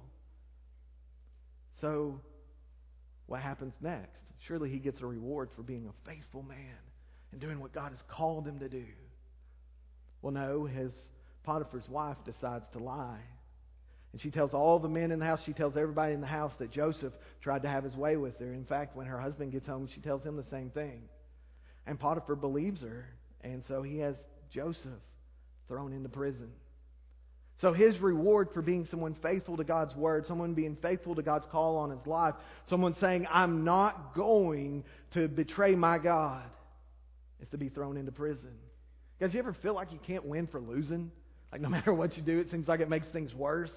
So, 1.80 2.20
what 3.28 3.42
happens 3.42 3.74
next? 3.80 4.20
Surely 4.46 4.70
he 4.70 4.78
gets 4.78 5.00
a 5.02 5.06
reward 5.06 5.52
for 5.56 5.64
being 5.64 5.88
a 5.88 6.10
faithful 6.10 6.44
man 6.44 6.76
and 7.32 7.40
doing 7.40 7.62
what 7.62 7.72
God 7.72 7.94
has 7.94 8.02
called 8.10 8.46
him 8.46 8.60
to 8.60 8.68
do. 8.68 8.84
Well, 10.22 10.34
no, 10.34 10.66
his 10.66 10.92
Potiphar's 11.46 11.88
wife 11.88 12.18
decides 12.26 12.66
to 12.74 12.80
lie. 12.80 13.22
And 14.12 14.22
she 14.22 14.30
tells 14.30 14.54
all 14.54 14.80
the 14.80 14.90
men 14.90 15.12
in 15.12 15.20
the 15.20 15.26
house, 15.26 15.40
she 15.46 15.54
tells 15.54 15.78
everybody 15.78 16.14
in 16.14 16.22
the 16.22 16.28
house 16.28 16.52
that 16.60 16.72
Joseph 16.72 17.14
tried 17.42 17.62
to 17.64 17.70
have 17.70 17.84
his 17.84 17.96
way 17.96 18.18
with 18.18 18.38
her. 18.40 18.54
In 18.54 18.66
fact, 18.66 18.96
when 18.96 19.08
her 19.08 19.20
husband 19.20 19.54
gets 19.54 19.68
home, 19.68 19.88
she 19.94 20.02
tells 20.02 20.24
him 20.24 20.36
the 20.36 20.46
same 20.52 20.70
thing. 20.70 21.04
And 21.88 22.00
Potiphar 22.00 22.36
believes 22.36 22.82
her, 22.82 23.06
and 23.42 23.64
so 23.68 23.82
he 23.82 24.00
has 24.00 24.16
Joseph 24.54 25.00
thrown 25.68 25.94
into 25.94 26.10
prison. 26.10 26.50
So 27.62 27.74
his 27.74 27.98
reward 28.00 28.50
for 28.54 28.62
being 28.62 28.88
someone 28.90 29.16
faithful 29.22 29.56
to 29.58 29.64
God's 29.64 29.96
word, 29.96 30.26
someone 30.28 30.56
being 30.56 30.78
faithful 30.82 31.16
to 31.16 31.22
God's 31.22 31.46
call 31.52 31.78
on 31.78 31.92
his 31.92 32.06
life, 32.08 32.34
someone 32.70 32.96
saying, 33.00 33.28
I'm 33.32 33.64
not 33.64 34.16
going 34.16 34.84
to 35.14 35.28
betray 35.28 35.76
my 35.76 36.00
God, 36.00 36.44
is 37.40 37.48
to 37.52 37.58
be 37.58 37.70
thrown 37.70 37.98
into 37.98 38.12
prison. 38.12 38.52
Guys, 39.20 39.34
you 39.34 39.40
ever 39.40 39.56
feel 39.62 39.76
like 39.76 39.92
you 39.92 40.00
can't 40.06 40.26
win 40.26 40.48
for 40.48 40.60
losing? 40.60 41.12
Like 41.52 41.62
no 41.62 41.70
matter 41.70 41.94
what 41.94 42.18
you 42.18 42.24
do, 42.24 42.40
it 42.40 42.50
seems 42.50 42.68
like 42.68 42.80
it 42.80 42.90
makes 42.90 43.08
things 43.14 43.34
worse. 43.34 43.70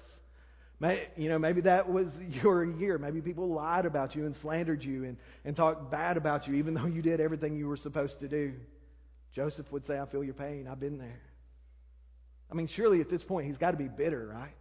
May, 0.79 1.07
you 1.15 1.29
know, 1.29 1.39
maybe 1.39 1.61
that 1.61 1.89
was 1.89 2.07
your 2.43 2.65
year. 2.65 2.97
Maybe 2.97 3.21
people 3.21 3.49
lied 3.49 3.85
about 3.85 4.15
you 4.15 4.25
and 4.25 4.35
slandered 4.41 4.83
you 4.83 5.05
and, 5.05 5.17
and 5.43 5.55
talked 5.55 5.91
bad 5.91 6.17
about 6.17 6.47
you, 6.47 6.55
even 6.55 6.73
though 6.73 6.85
you 6.85 7.01
did 7.01 7.19
everything 7.19 7.55
you 7.55 7.67
were 7.67 7.77
supposed 7.77 8.19
to 8.19 8.27
do. 8.27 8.53
Joseph 9.33 9.65
would 9.71 9.85
say, 9.87 9.99
I 9.99 10.05
feel 10.05 10.23
your 10.23 10.33
pain. 10.33 10.67
I've 10.69 10.79
been 10.79 10.97
there. 10.97 11.21
I 12.51 12.55
mean, 12.55 12.69
surely 12.75 13.01
at 13.01 13.09
this 13.09 13.23
point 13.23 13.47
he's 13.47 13.57
got 13.57 13.71
to 13.71 13.77
be 13.77 13.87
bitter, 13.87 14.27
right? 14.33 14.53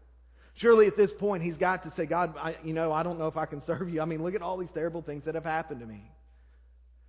Surely 0.56 0.86
at 0.86 0.96
this 0.96 1.10
point 1.18 1.42
he's 1.42 1.56
got 1.56 1.82
to 1.84 1.92
say, 1.96 2.06
God, 2.06 2.34
I, 2.38 2.56
you 2.64 2.72
know, 2.72 2.92
I 2.92 3.02
don't 3.02 3.18
know 3.18 3.26
if 3.26 3.36
I 3.36 3.46
can 3.46 3.62
serve 3.66 3.88
you. 3.88 4.00
I 4.00 4.04
mean, 4.04 4.22
look 4.22 4.34
at 4.34 4.42
all 4.42 4.56
these 4.56 4.70
terrible 4.72 5.02
things 5.02 5.24
that 5.26 5.34
have 5.34 5.44
happened 5.44 5.80
to 5.80 5.86
me. 5.86 6.10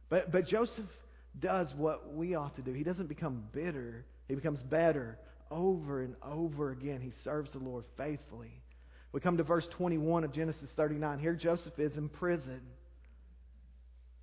But, 0.09 0.31
but 0.31 0.47
Joseph 0.47 0.85
does 1.39 1.67
what 1.75 2.13
we 2.13 2.35
ought 2.35 2.55
to 2.55 2.61
do. 2.61 2.73
He 2.73 2.83
doesn't 2.83 3.07
become 3.07 3.43
bitter, 3.51 4.05
he 4.27 4.35
becomes 4.35 4.61
better 4.63 5.17
over 5.51 6.01
and 6.01 6.15
over 6.23 6.71
again. 6.71 7.01
He 7.01 7.11
serves 7.23 7.51
the 7.51 7.59
Lord 7.59 7.85
faithfully. 7.97 8.61
We 9.15 9.21
come 9.21 9.37
to 9.37 9.43
verse 9.43 9.65
21 9.77 10.25
of 10.25 10.33
Genesis 10.33 10.67
39. 10.75 11.19
Here 11.19 11.35
Joseph 11.35 11.79
is 11.79 11.95
in 11.95 12.09
prison. 12.09 12.59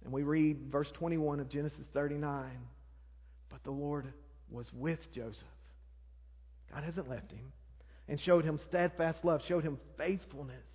And 0.05 0.13
we 0.13 0.23
read 0.23 0.71
verse 0.71 0.89
21 0.99 1.41
of 1.41 1.49
Genesis 1.49 1.87
39. 1.95 2.51
But 3.49 3.65
the 3.65 3.71
Lord 3.71 4.13
was 4.51 4.67
with 4.75 4.99
Joseph 5.15 5.39
God 6.75 6.85
hasn't 6.85 7.09
left 7.09 7.31
him. 7.31 7.53
And 8.07 8.21
showed 8.21 8.45
him 8.45 8.61
steadfast 8.69 9.25
love, 9.25 9.41
showed 9.49 9.65
him 9.65 9.79
faithfulness, 9.97 10.67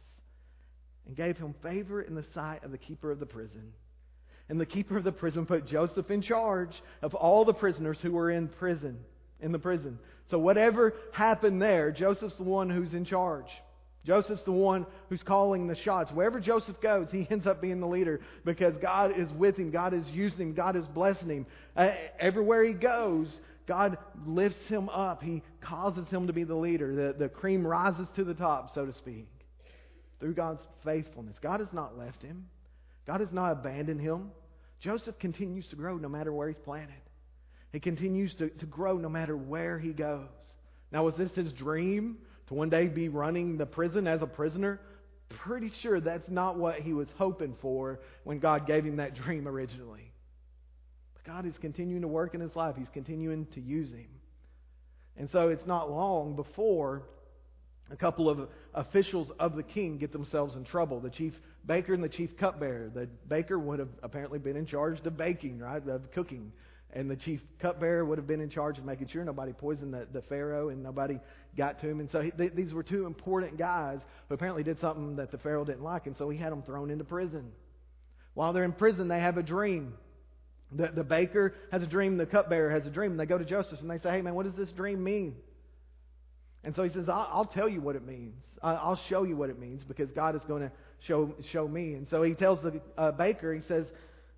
and 1.06 1.16
gave 1.16 1.38
him 1.38 1.54
favor 1.62 2.02
in 2.02 2.16
the 2.16 2.26
sight 2.34 2.64
of 2.64 2.72
the 2.72 2.80
keeper 2.80 3.12
of 3.12 3.20
the 3.20 3.28
prison. 3.28 3.72
And 4.50 4.60
the 4.60 4.66
keeper 4.66 4.98
of 4.98 5.04
the 5.04 5.12
prison 5.12 5.46
put 5.46 5.68
Joseph 5.68 6.10
in 6.10 6.24
charge 6.24 6.74
of 7.04 7.14
all 7.14 7.46
the 7.46 7.54
prisoners 7.54 8.00
who 8.02 8.14
were 8.14 8.32
in 8.32 8.48
prison, 8.48 8.98
in 9.40 9.52
the 9.52 9.60
prison. 9.60 10.00
So 10.32 10.40
whatever 10.40 10.96
happened 11.12 11.62
there, 11.62 11.92
Joseph's 11.92 12.38
the 12.38 12.44
one 12.44 12.72
who's 12.72 12.94
in 12.94 13.06
charge. 13.06 13.46
Joseph's 14.06 14.44
the 14.44 14.52
one 14.52 14.86
who's 15.10 15.22
calling 15.24 15.68
the 15.68 15.76
shots. 15.76 16.12
Wherever 16.12 16.40
Joseph 16.40 16.80
goes, 16.82 17.08
he 17.12 17.28
ends 17.30 17.46
up 17.46 17.62
being 17.62 17.82
the 17.82 17.88
leader 17.88 18.22
because 18.46 18.74
God 18.82 19.12
is 19.18 19.30
with 19.34 19.58
him. 19.58 19.70
God 19.70 19.94
is 19.94 20.06
using 20.14 20.50
him. 20.50 20.54
God 20.54 20.76
is 20.76 20.86
blessing 20.86 21.30
him. 21.30 21.46
Uh, 21.76 21.90
everywhere 22.20 22.64
he 22.64 22.74
goes, 22.74 23.28
God 23.68 23.98
lifts 24.26 24.66
him 24.70 24.88
up. 24.90 25.22
He 25.22 25.44
causes 25.62 26.08
him 26.10 26.28
to 26.28 26.34
be 26.34 26.46
the 26.46 26.56
leader. 26.56 26.96
The, 26.96 27.20
the 27.20 27.30
cream 27.30 27.68
rises 27.68 28.08
to 28.16 28.24
the 28.24 28.34
top, 28.34 28.74
so 28.74 28.86
to 28.86 28.94
speak, 28.94 29.28
through 30.22 30.36
God's 30.36 30.62
faithfulness. 30.86 31.36
God 31.42 31.60
has 31.60 31.70
not 31.74 31.98
left 31.98 32.22
him, 32.22 32.46
God 33.06 33.20
has 33.20 33.30
not 33.32 33.52
abandoned 33.52 34.02
him. 34.02 34.32
Joseph 34.80 35.18
continues 35.20 35.68
to 35.70 35.76
grow 35.76 35.98
no 35.98 36.08
matter 36.08 36.32
where 36.32 36.48
he's 36.48 36.64
planted. 36.64 36.94
He 37.74 37.80
continues 37.80 38.34
to, 38.36 38.50
to 38.50 38.66
grow 38.68 38.98
no 38.98 39.10
matter 39.10 39.36
where 39.36 39.80
he 39.80 39.92
goes. 39.92 40.28
Now, 40.92 41.04
was 41.04 41.16
this 41.18 41.32
his 41.32 41.52
dream 41.52 42.18
to 42.48 42.54
one 42.54 42.70
day 42.70 42.88
be 42.88 43.10
running 43.10 43.58
the 43.58 43.66
prison 43.66 44.08
as 44.08 44.22
a 44.22 44.28
prisoner? 44.28 44.80
Pretty 45.30 45.72
sure 45.82 46.00
that's 46.00 46.30
not 46.30 46.58
what 46.58 46.80
he 46.80 46.94
was 46.94 47.08
hoping 47.18 47.56
for 47.62 48.00
when 48.24 48.40
God 48.40 48.66
gave 48.66 48.86
him 48.86 48.98
that 48.98 49.16
dream 49.16 49.48
originally. 49.48 50.12
But 51.14 51.26
God 51.26 51.46
is 51.46 51.54
continuing 51.60 52.02
to 52.02 52.08
work 52.08 52.34
in 52.34 52.42
his 52.42 52.56
life. 52.56 52.76
He's 52.78 52.88
continuing 52.94 53.48
to 53.56 53.62
use 53.62 53.90
him. 53.90 54.08
And 55.18 55.30
so 55.32 55.50
it's 55.50 55.66
not 55.66 55.92
long 55.92 56.36
before 56.36 57.04
a 57.92 57.96
couple 57.96 58.30
of 58.30 58.50
officials 58.74 59.30
of 59.40 59.56
the 59.56 59.64
king 59.64 59.98
get 59.98 60.12
themselves 60.12 60.56
in 60.56 60.64
trouble. 60.64 61.00
The 61.00 61.10
chief 61.10 61.34
baker 61.66 61.94
and 61.94 62.04
the 62.04 62.10
chief 62.10 62.38
cupbearer. 62.38 62.90
The 62.94 63.08
baker 63.28 63.58
would 63.60 63.80
have 63.80 63.90
apparently 64.04 64.40
been 64.40 64.56
in 64.56 64.66
charge 64.66 65.00
of 65.06 65.18
baking, 65.18 65.60
right, 65.60 65.86
of 65.88 66.12
cooking. 66.12 66.52
And 66.94 67.12
the 67.12 67.16
chief 67.16 67.42
cupbearer 67.62 68.06
would 68.06 68.18
have 68.18 68.28
been 68.28 68.40
in 68.40 68.50
charge 68.50 68.78
of 68.78 68.86
making 68.86 69.10
sure 69.10 69.24
nobody 69.24 69.54
poisoned 69.54 69.94
the, 69.94 70.08
the 70.12 70.22
Pharaoh 70.24 70.70
and 70.70 70.82
nobody 70.82 71.20
got 71.58 71.82
to 71.82 71.90
him. 71.90 72.00
And 72.00 72.10
so 72.12 72.22
he, 72.22 72.32
they, 72.36 72.48
these 72.48 72.74
were 72.74 72.84
two 72.84 73.06
important 73.06 73.58
guys 73.58 74.00
who 74.30 74.36
apparently 74.36 74.64
did 74.64 74.80
something 74.80 75.18
that 75.18 75.32
the 75.32 75.38
Pharaoh 75.38 75.66
didn't 75.66 75.84
like. 75.84 76.08
And 76.08 76.16
so 76.18 76.30
he 76.30 76.38
had 76.38 76.52
them 76.52 76.64
thrown 76.64 76.90
into 76.90 77.04
prison. 77.04 77.52
While 78.34 78.54
they're 78.54 78.64
in 78.64 78.72
prison, 78.72 79.08
they 79.10 79.20
have 79.20 79.38
a 79.38 79.44
dream. 79.44 79.94
The, 80.72 80.88
the 80.88 81.04
baker 81.04 81.56
has 81.72 81.82
a 81.82 81.88
dream, 81.88 82.18
the 82.18 82.26
cupbearer 82.26 82.72
has 82.72 82.86
a 82.86 82.90
dream, 82.90 83.12
and 83.12 83.20
they 83.20 83.26
go 83.26 83.38
to 83.38 83.46
Joseph 83.46 83.80
and 83.80 83.90
they 83.90 84.00
say, 84.00 84.12
Hey, 84.12 84.22
man, 84.22 84.36
what 84.36 84.46
does 84.46 84.56
this 84.56 84.70
dream 84.76 85.04
mean? 85.04 85.36
And 86.64 86.76
so 86.76 86.84
he 86.84 86.92
says, 86.92 87.08
I'll, 87.08 87.30
I'll 87.32 87.46
tell 87.46 87.70
you 87.70 87.80
what 87.80 87.96
it 87.96 88.06
means. 88.06 88.36
I'll 88.62 89.00
show 89.08 89.24
you 89.24 89.38
what 89.38 89.50
it 89.50 89.60
means 89.60 89.84
because 89.84 90.10
God 90.12 90.36
is 90.36 90.42
going 90.48 90.64
to 90.64 90.72
show, 91.08 91.34
show 91.52 91.68
me. 91.68 91.94
And 91.94 92.08
so 92.10 92.24
he 92.24 92.34
tells 92.34 92.60
the 92.62 92.82
uh, 92.98 93.12
baker, 93.12 93.54
he 93.54 93.62
says, 93.68 93.86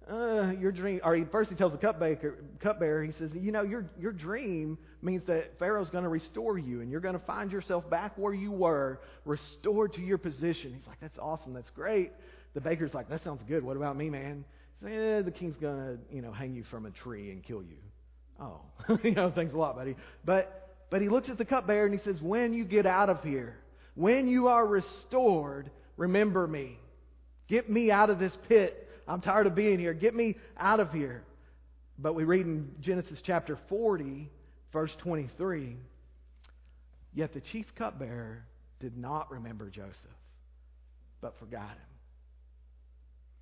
uh, 0.10 0.52
your 0.60 0.72
dream, 0.72 1.02
or 1.04 1.16
he, 1.16 1.26
first 1.26 1.50
he 1.50 1.56
tells 1.56 1.72
the 1.72 1.78
cupbearer, 1.78 2.36
cupbearer, 2.62 3.04
he 3.04 3.12
says, 3.20 3.30
you 3.34 3.52
know, 3.52 3.62
your, 3.62 3.86
your 4.00 4.12
dream 4.12 4.78
means 5.02 5.22
that 5.28 5.60
Pharaoh's 5.60 5.90
going 5.90 6.04
to 6.04 6.10
restore 6.10 6.58
you 6.58 6.82
and 6.82 6.90
you're 6.90 7.02
going 7.02 7.18
to 7.18 7.26
find 7.26 7.52
yourself 7.52 7.90
back 7.90 8.18
where 8.18 8.34
you 8.34 8.52
were, 8.52 9.00
restored 9.26 9.94
to 9.94 10.02
your 10.02 10.18
position. 10.18 10.74
He's 10.74 10.88
like, 10.88 11.00
that's 11.00 11.18
awesome, 11.20 11.54
that's 11.54 11.70
great. 11.72 12.12
The 12.56 12.62
baker's 12.62 12.94
like, 12.94 13.10
that 13.10 13.24
sounds 13.24 13.42
good. 13.48 13.64
What 13.64 13.78
about 13.78 13.96
me, 13.96 14.10
man? 14.10 14.46
eh, 14.86 15.22
the 15.22 15.32
king's 15.32 15.56
going 15.58 15.78
to, 15.78 16.16
you 16.16 16.22
know, 16.22 16.32
hang 16.32 16.56
you 16.56 16.64
from 16.72 16.86
a 16.86 16.92
tree 16.92 17.32
and 17.32 17.44
kill 17.44 17.62
you. 17.62 17.78
Oh, 18.42 18.62
you 19.04 19.12
know, 19.12 19.32
thanks 19.34 19.54
a 19.54 19.58
lot, 19.58 19.76
buddy. 19.76 19.96
But, 20.26 20.76
but 20.90 21.02
he 21.02 21.10
looks 21.10 21.30
at 21.30 21.38
the 21.38 21.46
cupbearer 21.46 21.86
and 21.86 21.94
he 21.94 22.04
says, 22.04 22.22
when 22.22 22.54
you 22.54 22.66
get 22.66 22.86
out 22.86 23.10
of 23.10 23.24
here, 23.24 23.58
when 23.96 24.28
you 24.28 24.48
are 24.48 24.66
restored, 24.66 25.70
remember 25.98 26.48
me. 26.48 26.80
Get 27.48 27.70
me 27.70 27.92
out 27.92 28.10
of 28.10 28.20
this 28.20 28.32
pit. 28.48 28.88
I'm 29.10 29.22
tired 29.22 29.48
of 29.48 29.56
being 29.56 29.80
here. 29.80 29.94
Get 29.94 30.14
me 30.16 30.38
out 30.58 30.80
of 30.80 30.92
here. 30.92 31.24
But 31.98 32.14
we 32.14 32.24
read 32.24 32.46
in 32.46 32.72
Genesis 32.80 33.20
chapter 33.26 33.58
40, 33.68 34.30
verse 34.72 34.92
23, 35.00 35.76
yet 37.14 37.34
the 37.34 37.42
chief 37.52 37.66
cupbearer 37.78 38.46
did 38.80 38.96
not 38.96 39.32
remember 39.32 39.70
Joseph, 39.70 39.96
but 41.22 41.38
forgot 41.40 41.72
him. 41.72 41.90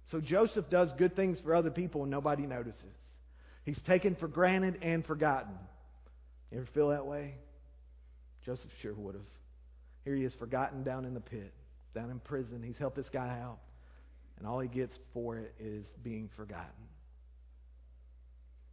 So 0.10 0.22
Joseph 0.22 0.70
does 0.70 0.90
good 0.98 1.16
things 1.16 1.38
for 1.44 1.54
other 1.54 1.70
people 1.70 2.02
and 2.02 2.10
nobody 2.10 2.48
notices. 2.48 2.82
He's 3.66 3.78
taken 3.86 4.16
for 4.16 4.30
granted 4.30 4.80
and 4.82 5.06
forgotten. 5.06 5.54
You 6.52 6.60
ever 6.60 6.68
feel 6.74 6.90
that 6.90 7.06
way? 7.06 7.36
Joseph 8.46 8.72
sure 8.82 8.94
would 8.94 9.16
have. 9.16 9.24
Here 10.06 10.16
he 10.16 10.24
is 10.24 10.34
forgotten 10.40 10.84
down 10.84 11.04
in 11.04 11.14
the 11.14 11.20
pit, 11.20 11.54
down 11.94 12.10
in 12.10 12.20
prison. 12.20 12.64
He's 12.66 12.78
helped 12.78 12.96
this 12.96 13.10
guy 13.12 13.38
out. 13.44 13.60
And 14.38 14.48
all 14.48 14.60
he 14.60 14.68
gets 14.68 14.96
for 15.14 15.38
it 15.38 15.54
is 15.60 15.86
being 16.04 16.30
forgotten. 16.36 16.88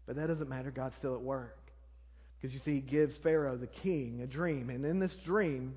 But 0.06 0.16
that 0.16 0.28
doesn't 0.28 0.48
matter. 0.48 0.70
God's 0.70 0.94
still 0.98 1.14
at 1.14 1.22
work. 1.22 1.58
Because 2.40 2.54
you 2.54 2.60
see, 2.64 2.74
he 2.74 2.80
gives 2.80 3.14
Pharaoh, 3.22 3.56
the 3.56 3.66
king, 3.66 4.20
a 4.22 4.26
dream. 4.26 4.68
And 4.68 4.84
in 4.84 4.98
this 4.98 5.12
dream, 5.24 5.76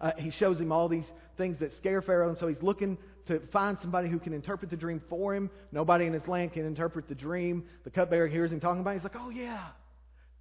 uh, 0.00 0.12
he 0.16 0.30
shows 0.30 0.58
him 0.58 0.72
all 0.72 0.88
these 0.88 1.04
things 1.36 1.58
that 1.60 1.76
scare 1.76 2.00
Pharaoh. 2.00 2.30
And 2.30 2.38
so 2.38 2.48
he's 2.48 2.62
looking 2.62 2.96
to 3.28 3.40
find 3.52 3.76
somebody 3.82 4.08
who 4.08 4.18
can 4.18 4.32
interpret 4.32 4.70
the 4.70 4.76
dream 4.76 5.02
for 5.10 5.34
him. 5.34 5.50
Nobody 5.70 6.06
in 6.06 6.14
his 6.14 6.26
land 6.26 6.54
can 6.54 6.64
interpret 6.64 7.08
the 7.08 7.14
dream. 7.14 7.64
The 7.84 7.90
cupbearer 7.90 8.28
hears 8.28 8.50
him 8.50 8.60
talking 8.60 8.80
about 8.80 8.92
it. 8.92 8.94
He's 8.94 9.04
like, 9.04 9.16
oh, 9.18 9.28
yeah. 9.28 9.66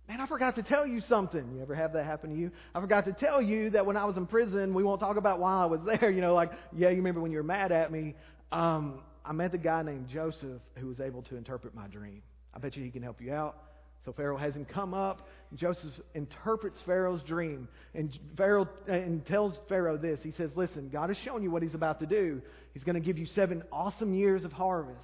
Man, 0.10 0.20
I 0.20 0.26
forgot 0.26 0.56
to 0.56 0.64
tell 0.64 0.88
you 0.88 1.02
something. 1.08 1.52
You 1.54 1.62
ever 1.62 1.76
have 1.76 1.94
that 1.94 2.04
happen 2.04 2.32
to 2.32 2.36
you? 2.36 2.50
I 2.74 2.82
forgot 2.82 3.06
to 3.06 3.14
tell 3.14 3.40
you 3.40 3.70
that 3.70 3.86
when 3.86 3.96
I 3.96 4.06
was 4.06 4.18
in 4.18 4.26
prison, 4.26 4.74
we 4.74 4.84
won't 4.84 5.00
talk 5.00 5.18
about 5.18 5.40
why 5.40 5.62
I 5.62 5.66
was 5.66 5.82
there. 5.86 6.10
You 6.10 6.22
know, 6.22 6.34
like, 6.34 6.52
yeah, 6.76 6.90
you 6.90 6.96
remember 6.96 7.22
when 7.22 7.32
you 7.32 7.38
were 7.38 7.44
mad 7.44 7.72
at 7.72 7.92
me. 7.92 8.16
Um, 8.52 9.02
I 9.24 9.34
met 9.34 9.52
the 9.52 9.60
guy 9.60 9.84
named 9.84 10.08
Joseph 10.12 10.62
who 10.80 10.88
was 10.88 11.00
able 11.00 11.22
to 11.24 11.38
interpret 11.38 11.76
my 11.76 11.86
dream. 11.88 12.24
I 12.56 12.58
bet 12.58 12.76
you 12.76 12.84
he 12.84 12.90
can 12.90 13.04
help 13.04 13.22
you 13.22 13.32
out. 13.32 13.56
So 14.04 14.12
Pharaoh 14.12 14.38
has 14.38 14.56
him 14.56 14.66
come 14.66 14.96
up. 14.96 15.28
Joseph 15.54 15.94
interprets 16.16 16.78
Pharaoh's 16.88 17.22
dream. 17.28 17.68
And 17.94 18.18
Pharaoh 18.36 18.68
and 18.88 19.24
tells 19.28 19.54
Pharaoh 19.68 19.98
this. 19.98 20.18
He 20.24 20.34
says, 20.38 20.50
Listen, 20.56 20.90
God 20.90 21.10
has 21.10 21.18
shown 21.24 21.44
you 21.44 21.52
what 21.52 21.62
he's 21.62 21.76
about 21.76 22.00
to 22.00 22.08
do. 22.08 22.42
He's 22.74 22.84
going 22.84 22.96
to 22.96 23.06
give 23.06 23.20
you 23.20 23.28
seven 23.36 23.62
awesome 23.72 24.16
years 24.16 24.44
of 24.44 24.54
harvest, 24.54 24.98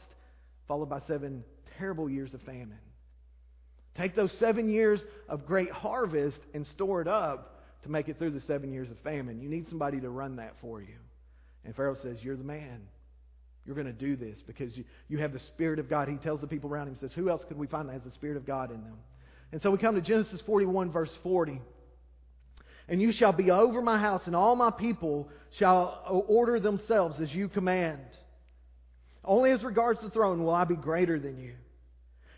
followed 0.67 0.89
by 0.89 1.01
seven 1.07 1.43
terrible 1.77 2.09
years 2.09 2.33
of 2.33 2.41
famine. 2.41 2.79
Take 3.97 4.15
those 4.15 4.31
seven 4.39 4.69
years 4.69 4.99
of 5.29 5.45
great 5.45 5.71
harvest 5.71 6.37
and 6.53 6.65
store 6.73 7.01
it 7.01 7.07
up 7.07 7.63
to 7.83 7.89
make 7.89 8.09
it 8.09 8.17
through 8.17 8.31
the 8.31 8.41
seven 8.47 8.71
years 8.73 8.89
of 8.89 8.97
famine. 8.99 9.41
You 9.41 9.49
need 9.49 9.67
somebody 9.69 10.01
to 10.01 10.09
run 10.09 10.37
that 10.37 10.55
for 10.59 10.81
you. 10.81 10.95
And 11.63 11.75
Pharaoh 11.75 11.97
says, 12.03 12.17
You're 12.21 12.35
the 12.35 12.43
man. 12.43 12.81
You're 13.65 13.75
going 13.75 13.87
to 13.87 13.93
do 13.93 14.15
this 14.15 14.37
because 14.45 14.75
you, 14.77 14.83
you 15.07 15.17
have 15.19 15.33
the 15.33 15.39
Spirit 15.39 15.79
of 15.79 15.89
God. 15.89 16.07
He 16.07 16.17
tells 16.17 16.39
the 16.39 16.47
people 16.47 16.69
around 16.69 16.87
him, 16.87 16.97
says, 16.99 17.11
Who 17.15 17.29
else 17.29 17.41
could 17.47 17.57
we 17.57 17.67
find 17.67 17.89
that 17.89 17.93
has 17.93 18.03
the 18.03 18.11
Spirit 18.11 18.37
of 18.37 18.45
God 18.45 18.69
in 18.69 18.83
them? 18.83 18.97
And 19.51 19.61
so 19.61 19.71
we 19.71 19.77
come 19.77 19.95
to 19.95 20.01
Genesis 20.01 20.41
41, 20.45 20.91
verse 20.91 21.09
40. 21.23 21.59
And 22.87 23.01
you 23.01 23.11
shall 23.11 23.31
be 23.31 23.49
over 23.49 23.81
my 23.81 23.97
house, 23.97 24.21
and 24.25 24.35
all 24.35 24.55
my 24.55 24.69
people 24.69 25.29
shall 25.57 26.23
order 26.27 26.59
themselves 26.59 27.15
as 27.19 27.33
you 27.33 27.49
command. 27.49 28.01
Only 29.23 29.49
as 29.51 29.63
regards 29.63 30.01
the 30.01 30.11
throne 30.11 30.43
will 30.43 30.53
I 30.53 30.65
be 30.65 30.75
greater 30.75 31.19
than 31.19 31.39
you. 31.39 31.55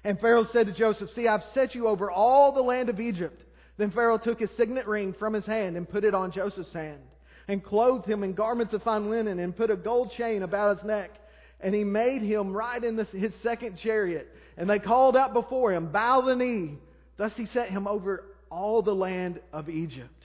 And 0.07 0.17
Pharaoh 0.21 0.47
said 0.53 0.67
to 0.67 0.71
Joseph, 0.71 1.09
See, 1.15 1.27
I've 1.27 1.43
set 1.53 1.75
you 1.75 1.89
over 1.89 2.09
all 2.09 2.53
the 2.53 2.61
land 2.61 2.87
of 2.87 3.01
Egypt. 3.01 3.43
Then 3.75 3.91
Pharaoh 3.91 4.17
took 4.17 4.39
his 4.39 4.49
signet 4.55 4.87
ring 4.87 5.13
from 5.19 5.33
his 5.33 5.43
hand 5.43 5.75
and 5.75 5.87
put 5.87 6.05
it 6.05 6.15
on 6.15 6.31
Joseph's 6.31 6.71
hand, 6.71 7.01
and 7.49 7.61
clothed 7.61 8.05
him 8.05 8.23
in 8.23 8.33
garments 8.33 8.73
of 8.73 8.83
fine 8.83 9.09
linen, 9.09 9.37
and 9.37 9.55
put 9.55 9.69
a 9.69 9.75
gold 9.75 10.13
chain 10.17 10.43
about 10.43 10.77
his 10.77 10.87
neck. 10.87 11.09
And 11.59 11.75
he 11.75 11.83
made 11.83 12.21
him 12.21 12.53
ride 12.53 12.85
in 12.85 12.97
his 12.97 13.33
second 13.43 13.79
chariot. 13.83 14.33
And 14.55 14.69
they 14.69 14.79
called 14.79 15.17
out 15.17 15.33
before 15.33 15.73
him, 15.73 15.91
Bow 15.91 16.21
the 16.21 16.37
knee. 16.37 16.77
Thus 17.17 17.33
he 17.35 17.45
set 17.47 17.69
him 17.69 17.85
over 17.85 18.23
all 18.49 18.81
the 18.81 18.95
land 18.95 19.41
of 19.51 19.67
Egypt. 19.67 20.23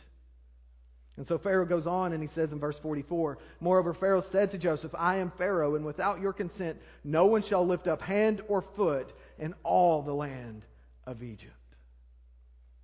And 1.17 1.27
so 1.27 1.39
Pharaoh 1.39 1.67
goes 1.67 1.89
on 1.89 2.13
and 2.13 2.23
he 2.23 2.29
says 2.37 2.53
in 2.53 2.61
verse 2.61 2.77
44 2.83 3.37
Moreover, 3.59 3.95
Pharaoh 3.95 4.25
said 4.31 4.53
to 4.53 4.59
Joseph, 4.59 4.95
I 4.97 5.17
am 5.17 5.33
Pharaoh, 5.37 5.75
and 5.75 5.85
without 5.85 6.21
your 6.21 6.33
consent, 6.33 6.79
no 7.03 7.27
one 7.27 7.43
shall 7.49 7.67
lift 7.67 7.89
up 7.89 8.01
hand 8.01 8.43
or 8.49 8.65
foot 8.77 9.13
in 9.43 9.55
all 9.65 10.03
the 10.03 10.15
land 10.15 10.63
of 11.05 11.21
Egypt. 11.23 11.53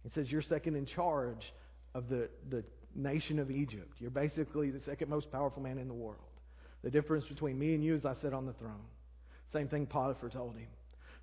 He 0.03 0.11
says, 0.15 0.31
You're 0.31 0.43
second 0.43 0.75
in 0.75 0.87
charge 0.87 1.53
of 1.95 2.09
the, 2.09 2.29
the 2.51 2.65
nation 2.97 3.39
of 3.39 3.51
Egypt. 3.51 3.95
You're 4.01 4.11
basically 4.11 4.71
the 4.71 4.81
second 4.85 5.09
most 5.09 5.31
powerful 5.31 5.63
man 5.63 5.79
in 5.79 5.87
the 5.87 5.95
world. 5.95 6.19
The 6.83 6.91
difference 6.91 7.25
between 7.27 7.59
me 7.59 7.75
and 7.75 7.85
you 7.85 7.95
is 7.95 8.05
I 8.05 8.15
sit 8.21 8.35
on 8.35 8.45
the 8.45 8.53
throne. 8.55 8.85
Same 9.53 9.69
thing 9.69 9.87
Potiphar 9.87 10.31
told 10.31 10.57
him. 10.57 10.67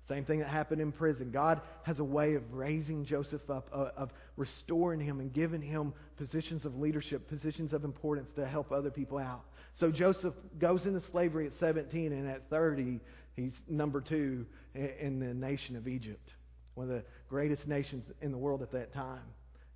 Same 0.08 0.24
thing 0.24 0.38
that 0.38 0.48
happened 0.48 0.80
in 0.80 0.92
prison. 0.92 1.30
God 1.32 1.60
has 1.82 1.98
a 1.98 2.04
way 2.04 2.34
of 2.34 2.42
raising 2.52 3.04
Joseph 3.04 3.50
up, 3.50 3.68
uh, 3.74 3.88
of 3.96 4.10
restoring 4.36 5.00
him 5.00 5.20
and 5.20 5.32
giving 5.32 5.60
him 5.60 5.92
positions 6.16 6.64
of 6.64 6.78
leadership, 6.78 7.28
positions 7.28 7.72
of 7.72 7.84
importance 7.84 8.28
to 8.36 8.46
help 8.46 8.72
other 8.72 8.90
people 8.90 9.18
out. 9.18 9.42
So 9.80 9.90
Joseph 9.90 10.34
goes 10.58 10.84
into 10.84 11.02
slavery 11.10 11.46
at 11.46 11.52
17, 11.58 12.12
and 12.12 12.28
at 12.28 12.48
30, 12.48 13.00
he's 13.36 13.52
number 13.68 14.00
two 14.00 14.46
in 14.74 15.20
the 15.20 15.32
nation 15.32 15.76
of 15.76 15.86
Egypt, 15.86 16.30
one 16.74 16.90
of 16.90 16.96
the 16.96 17.04
greatest 17.28 17.66
nations 17.66 18.04
in 18.20 18.32
the 18.32 18.38
world 18.38 18.62
at 18.62 18.72
that 18.72 18.92
time. 18.92 19.22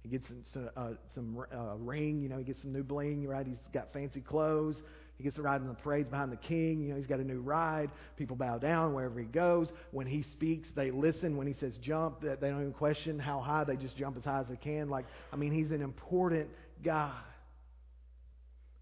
He 0.02 0.08
gets 0.08 0.24
some, 0.54 0.70
uh, 0.76 0.88
some 1.14 1.44
uh, 1.54 1.76
ring, 1.76 2.22
you 2.22 2.28
know, 2.28 2.38
he 2.38 2.44
gets 2.44 2.62
some 2.62 2.72
new 2.72 2.82
bling, 2.82 3.26
right? 3.26 3.46
He's 3.46 3.58
got 3.72 3.92
fancy 3.92 4.20
clothes. 4.20 4.76
He 5.18 5.24
gets 5.24 5.36
to 5.36 5.42
ride 5.42 5.60
in 5.60 5.68
the 5.68 5.74
parades 5.74 6.08
behind 6.08 6.32
the 6.32 6.36
king. 6.36 6.80
You 6.80 6.90
know, 6.90 6.96
he's 6.96 7.06
got 7.06 7.20
a 7.20 7.24
new 7.24 7.42
ride. 7.42 7.90
People 8.16 8.36
bow 8.36 8.56
down 8.56 8.94
wherever 8.94 9.20
he 9.20 9.26
goes. 9.26 9.68
When 9.90 10.06
he 10.06 10.24
speaks, 10.32 10.66
they 10.74 10.90
listen. 10.90 11.36
When 11.36 11.46
he 11.46 11.54
says 11.60 11.74
jump, 11.82 12.22
they 12.22 12.48
don't 12.48 12.60
even 12.60 12.72
question 12.72 13.18
how 13.18 13.40
high. 13.40 13.64
They 13.64 13.76
just 13.76 13.98
jump 13.98 14.16
as 14.16 14.24
high 14.24 14.40
as 14.40 14.46
they 14.48 14.56
can. 14.56 14.88
Like, 14.88 15.04
I 15.30 15.36
mean, 15.36 15.52
he's 15.52 15.70
an 15.72 15.82
important 15.82 16.48
guy. 16.82 17.12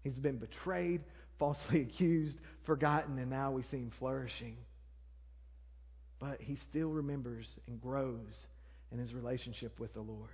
He's 0.05 0.17
been 0.17 0.37
betrayed, 0.37 1.01
falsely 1.37 1.81
accused, 1.93 2.37
forgotten, 2.65 3.19
and 3.19 3.29
now 3.29 3.51
we 3.51 3.63
see 3.63 3.77
him 3.77 3.91
flourishing. 3.99 4.55
But 6.19 6.41
he 6.41 6.57
still 6.69 6.89
remembers 6.89 7.45
and 7.67 7.81
grows 7.81 8.33
in 8.91 8.99
his 8.99 9.13
relationship 9.13 9.79
with 9.79 9.93
the 9.93 10.01
Lord. 10.01 10.29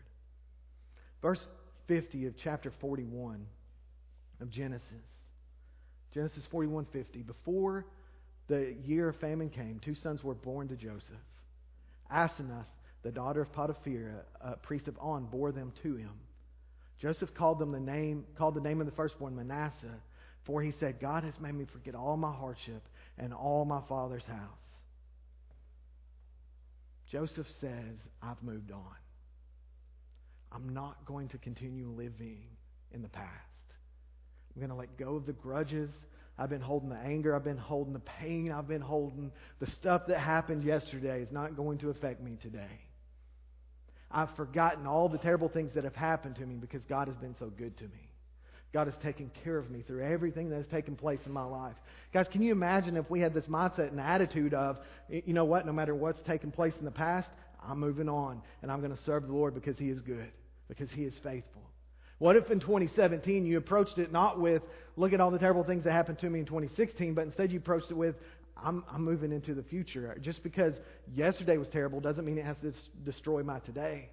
Verse 1.22 1.40
50 1.88 2.28
of 2.28 2.34
chapter 2.44 2.72
41 2.82 3.46
of 4.42 4.50
Genesis. 4.50 4.84
Genesis 6.14 6.44
41:50. 6.52 7.26
Before 7.26 7.86
the 8.48 8.76
year 8.86 9.10
of 9.10 9.16
famine 9.18 9.50
came, 9.50 9.80
two 9.84 9.96
sons 9.96 10.24
were 10.24 10.34
born 10.34 10.68
to 10.70 10.76
Joseph. 10.76 11.04
Asenath, 12.12 12.66
the 13.04 13.12
daughter 13.12 13.42
of 13.42 13.52
Potiphar, 13.54 14.26
a 14.42 14.56
priest 14.56 14.88
of 14.88 14.98
On, 15.00 15.26
bore 15.26 15.52
them 15.52 15.74
to 15.84 15.96
him. 15.96 16.14
Joseph 17.00 17.34
called 17.36 17.60
them 17.60 17.72
the 17.72 17.80
name 17.80 18.26
called 18.38 18.56
the 18.56 18.62
name 18.62 18.80
of 18.80 18.86
the 18.86 18.94
firstborn 18.94 19.36
Manasseh, 19.36 20.00
for 20.46 20.62
he 20.62 20.74
said, 20.80 21.00
God 21.00 21.24
has 21.24 21.34
made 21.40 21.54
me 21.54 21.66
forget 21.66 21.96
all 21.96 22.18
my 22.18 22.32
hardship 22.32 22.84
and 23.18 23.34
all 23.34 23.66
my 23.66 23.82
father's 23.90 24.24
house. 24.24 24.65
Joseph 27.16 27.48
says, 27.62 27.96
I've 28.22 28.44
moved 28.44 28.74
on. 28.74 28.96
I'm 30.52 30.74
not 30.74 31.06
going 31.06 31.30
to 31.30 31.38
continue 31.38 31.88
living 31.88 32.44
in 32.94 33.02
the 33.02 33.08
past. 33.08 33.30
I'm 34.54 34.60
going 34.60 34.70
to 34.70 34.76
let 34.76 34.98
go 34.98 35.16
of 35.16 35.26
the 35.26 35.32
grudges. 35.32 35.90
I've 36.38 36.50
been 36.50 36.60
holding 36.60 36.90
the 36.90 36.98
anger. 36.98 37.34
I've 37.34 37.46
been 37.46 37.56
holding 37.56 37.94
the 37.94 38.02
pain. 38.02 38.52
I've 38.52 38.68
been 38.68 38.82
holding 38.82 39.32
the 39.62 39.68
stuff 39.80 40.02
that 40.10 40.20
happened 40.20 40.66
yesterday 40.66 41.22
is 41.22 41.32
not 41.32 41.56
going 41.56 41.78
to 41.78 41.90
affect 41.90 42.22
me 42.22 42.38
today. 42.42 42.82
I've 44.12 44.36
forgotten 44.36 44.86
all 44.86 45.08
the 45.08 45.18
terrible 45.18 45.48
things 45.48 45.72
that 45.76 45.86
have 45.86 45.96
happened 45.96 46.36
to 46.36 46.46
me 46.46 46.56
because 46.56 46.82
God 46.90 47.08
has 47.08 47.16
been 47.16 47.36
so 47.40 47.46
good 47.46 47.78
to 47.78 47.86
me. 47.86 48.05
God 48.74 48.88
has 48.88 48.96
taken 49.02 49.32
care 49.44 49.58
of 49.58 49.70
me 49.70 49.84
through 49.86 50.04
everything 50.04 50.50
that 50.50 50.58
has 50.58 50.68
taken 50.68 50.96
place 50.96 51.20
in 51.26 51.32
my 51.32 51.46
life. 51.46 51.76
Guys, 52.14 52.28
can 52.32 52.42
you 52.42 52.52
imagine 52.52 52.98
if 52.98 53.10
we 53.10 53.22
had 53.22 53.34
this 53.34 53.46
mindset 53.46 53.90
and 53.90 54.00
attitude 54.00 54.54
of, 54.54 54.78
you 55.10 55.34
know 55.34 55.46
what, 55.46 55.66
no 55.66 55.72
matter 55.72 55.96
what's 55.96 56.22
taken 56.28 56.52
place 56.52 56.74
in 56.80 56.86
the 56.86 56.92
past, 56.92 57.30
I'm 57.64 57.80
moving 57.80 58.10
on 58.10 58.42
and 58.62 58.72
I'm 58.72 58.80
going 58.80 58.96
to 58.96 59.04
serve 59.06 59.28
the 59.28 59.34
Lord 59.34 59.54
because 59.54 59.78
He 59.78 59.90
is 59.90 60.02
good, 60.02 60.32
because 60.68 60.90
He 60.92 61.04
is 61.04 61.14
faithful. 61.24 61.62
What 62.18 62.36
if 62.36 62.50
in 62.50 62.60
2017 62.60 63.46
you 63.46 63.58
approached 63.58 63.98
it 63.98 64.12
not 64.12 64.40
with, 64.40 64.62
look 64.96 65.14
at 65.14 65.20
all 65.20 65.32
the 65.32 65.40
terrible 65.40 65.64
things 65.64 65.84
that 65.84 65.92
happened 65.92 66.20
to 66.20 66.30
me 66.30 66.40
in 66.40 66.46
2016, 66.46 67.14
but 67.14 67.26
instead 67.26 67.52
you 67.52 67.60
approached 67.60 67.92
it 67.92 67.98
with, 67.98 68.16
I'm, 68.58 68.86
I'm 68.90 69.04
moving 69.04 69.32
into 69.34 69.54
the 69.54 69.64
future. 69.64 70.18
Just 70.22 70.42
because 70.42 70.74
yesterday 71.14 71.58
was 71.58 71.68
terrible 71.70 72.00
doesn't 72.00 72.24
mean 72.24 72.38
it 72.38 72.46
has 72.46 72.56
to 72.62 72.74
destroy 73.04 73.44
my 73.44 73.60
today. 73.60 74.10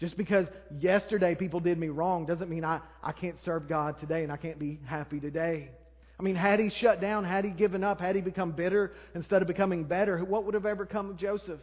Just 0.00 0.16
because 0.16 0.46
yesterday 0.78 1.34
people 1.34 1.60
did 1.60 1.78
me 1.78 1.88
wrong 1.88 2.24
doesn't 2.24 2.48
mean 2.48 2.64
I, 2.64 2.80
I 3.02 3.12
can't 3.12 3.36
serve 3.44 3.68
God 3.68 4.00
today 4.00 4.22
and 4.22 4.32
I 4.32 4.38
can't 4.38 4.58
be 4.58 4.80
happy 4.86 5.20
today. 5.20 5.70
I 6.18 6.22
mean, 6.22 6.36
had 6.36 6.58
he 6.58 6.70
shut 6.80 7.02
down, 7.02 7.24
had 7.24 7.44
he 7.44 7.50
given 7.50 7.84
up, 7.84 8.00
had 8.00 8.16
he 8.16 8.22
become 8.22 8.52
bitter 8.52 8.92
instead 9.14 9.42
of 9.42 9.48
becoming 9.48 9.84
better, 9.84 10.18
what 10.18 10.44
would 10.44 10.54
have 10.54 10.66
ever 10.66 10.86
come 10.86 11.10
of 11.10 11.18
Joseph? 11.18 11.60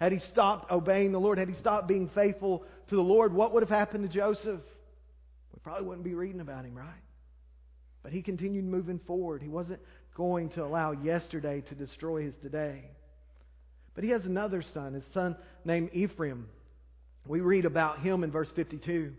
Had 0.00 0.12
he 0.12 0.20
stopped 0.32 0.70
obeying 0.70 1.12
the 1.12 1.20
Lord, 1.20 1.36
had 1.36 1.48
he 1.48 1.54
stopped 1.60 1.86
being 1.86 2.10
faithful 2.14 2.64
to 2.88 2.96
the 2.96 3.02
Lord, 3.02 3.34
what 3.34 3.52
would 3.52 3.62
have 3.62 3.70
happened 3.70 4.10
to 4.10 4.14
Joseph? 4.14 4.60
We 5.52 5.60
probably 5.62 5.86
wouldn't 5.86 6.04
be 6.04 6.14
reading 6.14 6.40
about 6.40 6.64
him, 6.64 6.74
right? 6.74 6.88
But 8.02 8.12
he 8.12 8.22
continued 8.22 8.64
moving 8.64 9.00
forward. 9.06 9.42
He 9.42 9.48
wasn't 9.48 9.80
going 10.16 10.48
to 10.50 10.64
allow 10.64 10.92
yesterday 10.92 11.62
to 11.68 11.74
destroy 11.74 12.24
his 12.24 12.34
today. 12.42 12.84
But 13.94 14.04
he 14.04 14.10
has 14.10 14.24
another 14.24 14.64
son, 14.72 14.94
his 14.94 15.04
son 15.12 15.36
named 15.66 15.90
Ephraim. 15.92 16.48
We 17.26 17.40
read 17.40 17.64
about 17.64 18.00
him 18.00 18.24
in 18.24 18.30
verse 18.30 18.48
52. 18.56 19.12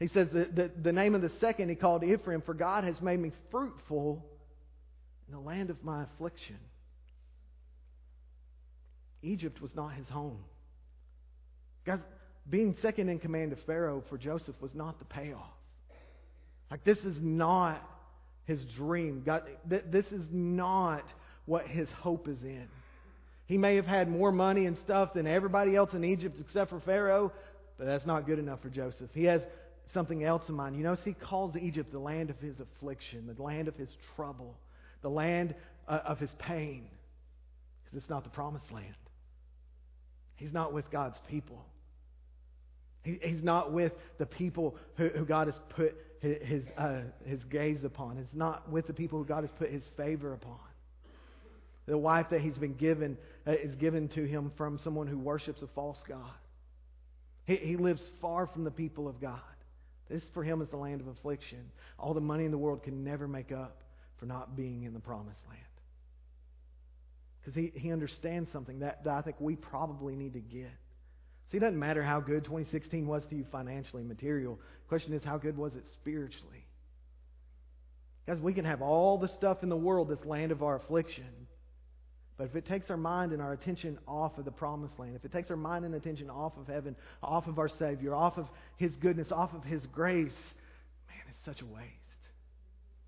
He 0.00 0.08
says 0.08 0.28
that 0.32 0.54
the, 0.54 0.70
the 0.82 0.92
name 0.92 1.14
of 1.14 1.22
the 1.22 1.32
second 1.40 1.68
he 1.68 1.74
called 1.74 2.04
Ephraim, 2.04 2.42
for 2.42 2.54
God 2.54 2.84
has 2.84 3.00
made 3.00 3.18
me 3.18 3.32
fruitful 3.50 4.24
in 5.26 5.34
the 5.34 5.40
land 5.40 5.70
of 5.70 5.82
my 5.82 6.04
affliction. 6.04 6.58
Egypt 9.22 9.60
was 9.60 9.70
not 9.74 9.94
his 9.94 10.08
home. 10.08 10.38
God, 11.84 12.02
being 12.48 12.76
second 12.80 13.08
in 13.08 13.18
command 13.18 13.52
of 13.52 13.58
Pharaoh 13.66 14.02
for 14.08 14.16
Joseph 14.16 14.54
was 14.60 14.70
not 14.74 14.98
the 14.98 15.04
payoff. 15.04 15.50
Like, 16.70 16.84
this 16.84 16.98
is 16.98 17.16
not 17.20 17.82
his 18.44 18.60
dream. 18.76 19.22
God, 19.24 19.42
th- 19.68 19.84
this 19.90 20.06
is 20.06 20.22
not 20.30 21.04
what 21.46 21.66
his 21.66 21.88
hope 22.00 22.28
is 22.28 22.38
in. 22.42 22.68
He 23.48 23.56
may 23.56 23.76
have 23.76 23.86
had 23.86 24.10
more 24.10 24.30
money 24.30 24.66
and 24.66 24.76
stuff 24.84 25.14
than 25.14 25.26
everybody 25.26 25.74
else 25.74 25.90
in 25.94 26.04
Egypt 26.04 26.36
except 26.38 26.68
for 26.68 26.80
Pharaoh, 26.80 27.32
but 27.78 27.86
that's 27.86 28.04
not 28.04 28.26
good 28.26 28.38
enough 28.38 28.60
for 28.60 28.68
Joseph. 28.68 29.08
He 29.14 29.24
has 29.24 29.40
something 29.94 30.22
else 30.22 30.42
in 30.50 30.54
mind. 30.54 30.76
You 30.76 30.82
notice 30.82 31.02
he 31.02 31.14
calls 31.14 31.56
Egypt 31.56 31.90
the 31.90 31.98
land 31.98 32.28
of 32.28 32.38
his 32.40 32.56
affliction, 32.60 33.26
the 33.34 33.42
land 33.42 33.66
of 33.66 33.74
his 33.74 33.88
trouble, 34.14 34.54
the 35.00 35.08
land 35.08 35.54
uh, 35.88 36.00
of 36.06 36.18
his 36.18 36.28
pain, 36.38 36.88
because 37.84 38.02
it's 38.02 38.10
not 38.10 38.24
the 38.24 38.30
promised 38.30 38.70
land. 38.70 38.94
He's 40.36 40.52
not 40.52 40.74
with 40.74 40.90
God's 40.90 41.16
people. 41.30 41.64
He, 43.02 43.18
he's 43.22 43.42
not 43.42 43.72
with 43.72 43.92
the 44.18 44.26
people 44.26 44.76
who, 44.98 45.08
who 45.08 45.24
God 45.24 45.46
has 45.46 45.56
put 45.70 45.96
his, 46.20 46.36
his, 46.42 46.62
uh, 46.76 47.00
his 47.24 47.40
gaze 47.44 47.82
upon. 47.82 48.18
He's 48.18 48.26
not 48.34 48.70
with 48.70 48.86
the 48.86 48.92
people 48.92 49.18
who 49.18 49.24
God 49.24 49.44
has 49.44 49.50
put 49.58 49.70
his 49.70 49.84
favor 49.96 50.34
upon. 50.34 50.58
The 51.88 51.96
wife 51.96 52.26
that 52.30 52.42
he's 52.42 52.56
been 52.58 52.74
given 52.74 53.16
uh, 53.46 53.52
is 53.52 53.74
given 53.76 54.08
to 54.10 54.24
him 54.24 54.52
from 54.58 54.78
someone 54.84 55.06
who 55.06 55.18
worships 55.18 55.62
a 55.62 55.66
false 55.68 55.96
God. 56.06 56.20
He, 57.46 57.56
he 57.56 57.76
lives 57.76 58.02
far 58.20 58.46
from 58.46 58.64
the 58.64 58.70
people 58.70 59.08
of 59.08 59.20
God. 59.22 59.40
This 60.10 60.22
for 60.34 60.44
him 60.44 60.60
is 60.60 60.68
the 60.68 60.76
land 60.76 61.00
of 61.00 61.08
affliction. 61.08 61.70
All 61.98 62.12
the 62.12 62.20
money 62.20 62.44
in 62.44 62.50
the 62.50 62.58
world 62.58 62.82
can 62.82 63.04
never 63.04 63.26
make 63.26 63.52
up 63.52 63.80
for 64.18 64.26
not 64.26 64.54
being 64.54 64.82
in 64.84 64.92
the 64.92 65.00
promised 65.00 65.40
land. 65.48 65.60
Because 67.40 67.54
he, 67.54 67.72
he 67.74 67.90
understands 67.90 68.50
something 68.52 68.80
that, 68.80 69.04
that 69.04 69.14
I 69.14 69.22
think 69.22 69.36
we 69.40 69.56
probably 69.56 70.14
need 70.14 70.34
to 70.34 70.40
get. 70.40 70.70
See, 71.50 71.56
it 71.56 71.60
doesn't 71.60 71.78
matter 71.78 72.02
how 72.02 72.20
good 72.20 72.44
2016 72.44 73.06
was 73.06 73.22
to 73.30 73.36
you 73.36 73.46
financially, 73.50 74.02
material. 74.02 74.56
The 74.56 74.88
question 74.88 75.14
is, 75.14 75.22
how 75.24 75.38
good 75.38 75.56
was 75.56 75.72
it 75.74 75.84
spiritually? 75.94 76.66
Guys, 78.26 78.38
we 78.40 78.52
can 78.52 78.66
have 78.66 78.82
all 78.82 79.16
the 79.16 79.28
stuff 79.38 79.62
in 79.62 79.70
the 79.70 79.76
world, 79.76 80.10
this 80.10 80.22
land 80.26 80.52
of 80.52 80.62
our 80.62 80.76
affliction. 80.76 81.24
But 82.38 82.44
if 82.44 82.54
it 82.54 82.66
takes 82.66 82.88
our 82.88 82.96
mind 82.96 83.32
and 83.32 83.42
our 83.42 83.52
attention 83.52 83.98
off 84.06 84.38
of 84.38 84.44
the 84.44 84.52
promised 84.52 84.96
land, 84.96 85.16
if 85.16 85.24
it 85.24 85.32
takes 85.32 85.50
our 85.50 85.56
mind 85.56 85.84
and 85.84 85.92
attention 85.96 86.30
off 86.30 86.52
of 86.56 86.68
heaven, 86.68 86.94
off 87.20 87.48
of 87.48 87.58
our 87.58 87.68
Savior, 87.80 88.14
off 88.14 88.38
of 88.38 88.46
His 88.76 88.92
goodness, 89.00 89.26
off 89.32 89.52
of 89.54 89.64
His 89.64 89.84
grace, 89.86 90.30
man, 91.08 91.24
it's 91.28 91.44
such 91.44 91.60
a 91.60 91.66
waste. 91.66 91.86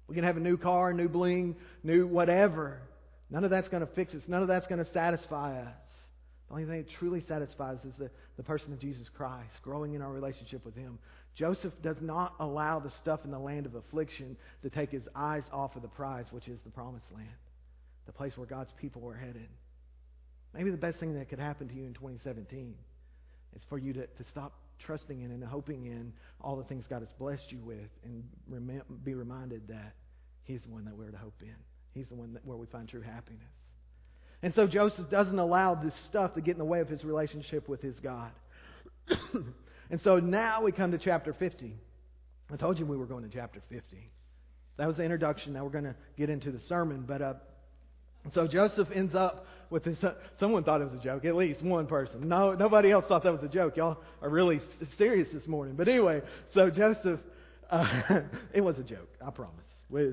We 0.08 0.16
can 0.16 0.24
have 0.24 0.36
a 0.36 0.40
new 0.40 0.56
car, 0.56 0.92
new 0.92 1.08
bling, 1.08 1.54
new 1.84 2.08
whatever. 2.08 2.80
None 3.30 3.44
of 3.44 3.50
that's 3.50 3.68
going 3.68 3.86
to 3.86 3.92
fix 3.94 4.12
us. 4.14 4.22
None 4.26 4.42
of 4.42 4.48
that's 4.48 4.66
going 4.66 4.84
to 4.84 4.92
satisfy 4.92 5.60
us. 5.60 5.74
The 6.48 6.54
only 6.54 6.64
thing 6.64 6.78
that 6.78 6.90
truly 6.98 7.24
satisfies 7.28 7.78
is 7.84 7.92
the, 7.96 8.10
the 8.36 8.42
person 8.42 8.72
of 8.72 8.80
Jesus 8.80 9.06
Christ, 9.16 9.52
growing 9.62 9.94
in 9.94 10.02
our 10.02 10.10
relationship 10.10 10.64
with 10.64 10.74
Him. 10.74 10.98
Joseph 11.36 11.72
does 11.84 11.98
not 12.00 12.34
allow 12.40 12.80
the 12.80 12.90
stuff 13.00 13.20
in 13.24 13.30
the 13.30 13.38
land 13.38 13.66
of 13.66 13.76
affliction 13.76 14.36
to 14.64 14.70
take 14.70 14.90
his 14.90 15.04
eyes 15.14 15.44
off 15.52 15.76
of 15.76 15.82
the 15.82 15.88
prize, 15.88 16.26
which 16.32 16.48
is 16.48 16.58
the 16.64 16.70
promised 16.70 17.06
land 17.14 17.28
the 18.10 18.16
place 18.16 18.32
where 18.34 18.46
God's 18.46 18.70
people 18.80 19.08
are 19.08 19.14
headed. 19.14 19.46
Maybe 20.52 20.72
the 20.72 20.76
best 20.76 20.98
thing 20.98 21.14
that 21.14 21.28
could 21.28 21.38
happen 21.38 21.68
to 21.68 21.74
you 21.74 21.84
in 21.84 21.94
2017 21.94 22.74
is 23.54 23.62
for 23.68 23.78
you 23.78 23.92
to, 23.92 24.00
to 24.00 24.24
stop 24.32 24.52
trusting 24.84 25.22
in 25.22 25.30
and 25.30 25.44
hoping 25.44 25.86
in 25.86 26.12
all 26.40 26.56
the 26.56 26.64
things 26.64 26.84
God 26.90 27.02
has 27.02 27.08
blessed 27.20 27.44
you 27.50 27.60
with 27.60 27.88
and 28.04 28.24
rem- 28.48 28.82
be 29.04 29.14
reminded 29.14 29.68
that 29.68 29.94
He's 30.42 30.60
the 30.62 30.70
one 30.70 30.86
that 30.86 30.96
we're 30.96 31.12
to 31.12 31.16
hope 31.16 31.40
in. 31.40 31.54
He's 31.92 32.08
the 32.08 32.16
one 32.16 32.32
that, 32.32 32.44
where 32.44 32.56
we 32.56 32.66
find 32.66 32.88
true 32.88 33.02
happiness. 33.02 33.46
And 34.42 34.52
so 34.54 34.66
Joseph 34.66 35.08
doesn't 35.08 35.38
allow 35.38 35.76
this 35.76 35.94
stuff 36.08 36.34
to 36.34 36.40
get 36.40 36.52
in 36.52 36.58
the 36.58 36.64
way 36.64 36.80
of 36.80 36.88
his 36.88 37.04
relationship 37.04 37.68
with 37.68 37.80
his 37.80 37.94
God. 38.00 38.32
and 39.90 40.00
so 40.02 40.18
now 40.18 40.62
we 40.62 40.72
come 40.72 40.90
to 40.90 40.98
chapter 40.98 41.32
50. 41.32 41.76
I 42.52 42.56
told 42.56 42.80
you 42.80 42.86
we 42.86 42.96
were 42.96 43.06
going 43.06 43.22
to 43.22 43.30
chapter 43.32 43.62
50. 43.68 44.10
That 44.78 44.88
was 44.88 44.96
the 44.96 45.04
introduction. 45.04 45.52
Now 45.52 45.62
we're 45.62 45.70
going 45.70 45.84
to 45.84 45.96
get 46.16 46.30
into 46.30 46.50
the 46.50 46.60
sermon. 46.68 47.04
But 47.06 47.22
uh, 47.22 47.34
so 48.34 48.46
Joseph 48.46 48.88
ends 48.94 49.14
up 49.14 49.46
with 49.70 49.84
this. 49.84 50.02
Uh, 50.02 50.14
someone 50.38 50.64
thought 50.64 50.80
it 50.80 50.90
was 50.90 51.00
a 51.00 51.02
joke, 51.02 51.24
at 51.24 51.36
least 51.36 51.62
one 51.62 51.86
person. 51.86 52.28
No, 52.28 52.54
nobody 52.54 52.90
else 52.90 53.04
thought 53.08 53.22
that 53.22 53.32
was 53.32 53.42
a 53.42 53.48
joke. 53.48 53.76
Y'all 53.76 53.98
are 54.22 54.28
really 54.28 54.60
serious 54.98 55.28
this 55.32 55.46
morning. 55.46 55.74
But 55.76 55.88
anyway, 55.88 56.22
so 56.52 56.70
Joseph, 56.70 57.20
uh, 57.70 58.20
it 58.54 58.60
was 58.60 58.78
a 58.78 58.82
joke. 58.82 59.08
I 59.24 59.30
promise. 59.30 59.54
We 59.88 60.12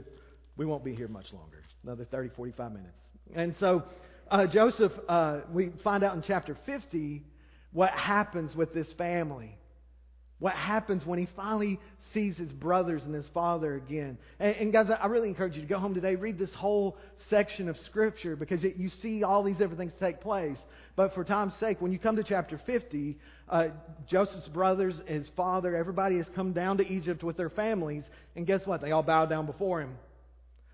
we 0.56 0.66
won't 0.66 0.84
be 0.84 0.96
here 0.96 1.08
much 1.08 1.32
longer. 1.34 1.64
Another 1.84 2.06
30, 2.06 2.30
45 2.36 2.72
minutes. 2.72 2.94
And 3.36 3.56
so 3.60 3.84
uh, 4.30 4.48
Joseph, 4.48 4.92
uh, 5.08 5.40
we 5.52 5.72
find 5.84 6.04
out 6.04 6.16
in 6.16 6.24
chapter 6.26 6.58
50 6.66 7.24
what 7.72 7.92
happens 7.92 8.56
with 8.56 8.74
this 8.74 8.88
family. 8.98 9.58
What 10.40 10.54
happens 10.54 11.06
when 11.06 11.20
he 11.20 11.28
finally 11.36 11.80
sees 12.14 12.38
his 12.38 12.52
brothers 12.52 13.04
and 13.04 13.14
his 13.14 13.26
father 13.34 13.76
again. 13.76 14.18
And, 14.40 14.56
and, 14.56 14.74
guys, 14.74 14.88
I 14.90 15.08
really 15.08 15.28
encourage 15.28 15.56
you 15.56 15.62
to 15.62 15.68
go 15.68 15.80
home 15.80 15.94
today, 15.94 16.16
read 16.16 16.40
this 16.40 16.54
whole 16.56 16.98
section 17.30 17.70
of 17.70 17.78
Scripture 17.86 18.36
because 18.36 18.64
it, 18.64 18.78
you 18.78 18.90
see 19.02 19.24
all 19.24 19.44
these 19.44 19.58
different 19.58 19.78
things 19.78 19.94
take 20.00 20.22
place. 20.22 20.58
But 20.96 21.14
for 21.14 21.24
time's 21.24 21.54
sake, 21.60 21.82
when 21.82 21.92
you 21.92 22.00
come 22.00 22.16
to 22.16 22.24
chapter 22.24 22.60
50, 22.66 23.18
uh, 23.50 23.68
Joseph's 24.10 24.48
brothers, 24.48 24.96
his 25.06 25.28
father, 25.36 25.76
everybody 25.76 26.18
has 26.18 26.26
come 26.36 26.54
down 26.54 26.78
to 26.78 26.88
Egypt 26.88 27.24
with 27.24 27.38
their 27.38 27.50
families. 27.50 28.04
And 28.36 28.48
guess 28.48 28.62
what? 28.66 28.82
They 28.82 28.92
all 28.92 29.04
bowed 29.04 29.30
down 29.30 29.46
before 29.46 29.82
him. 29.82 29.96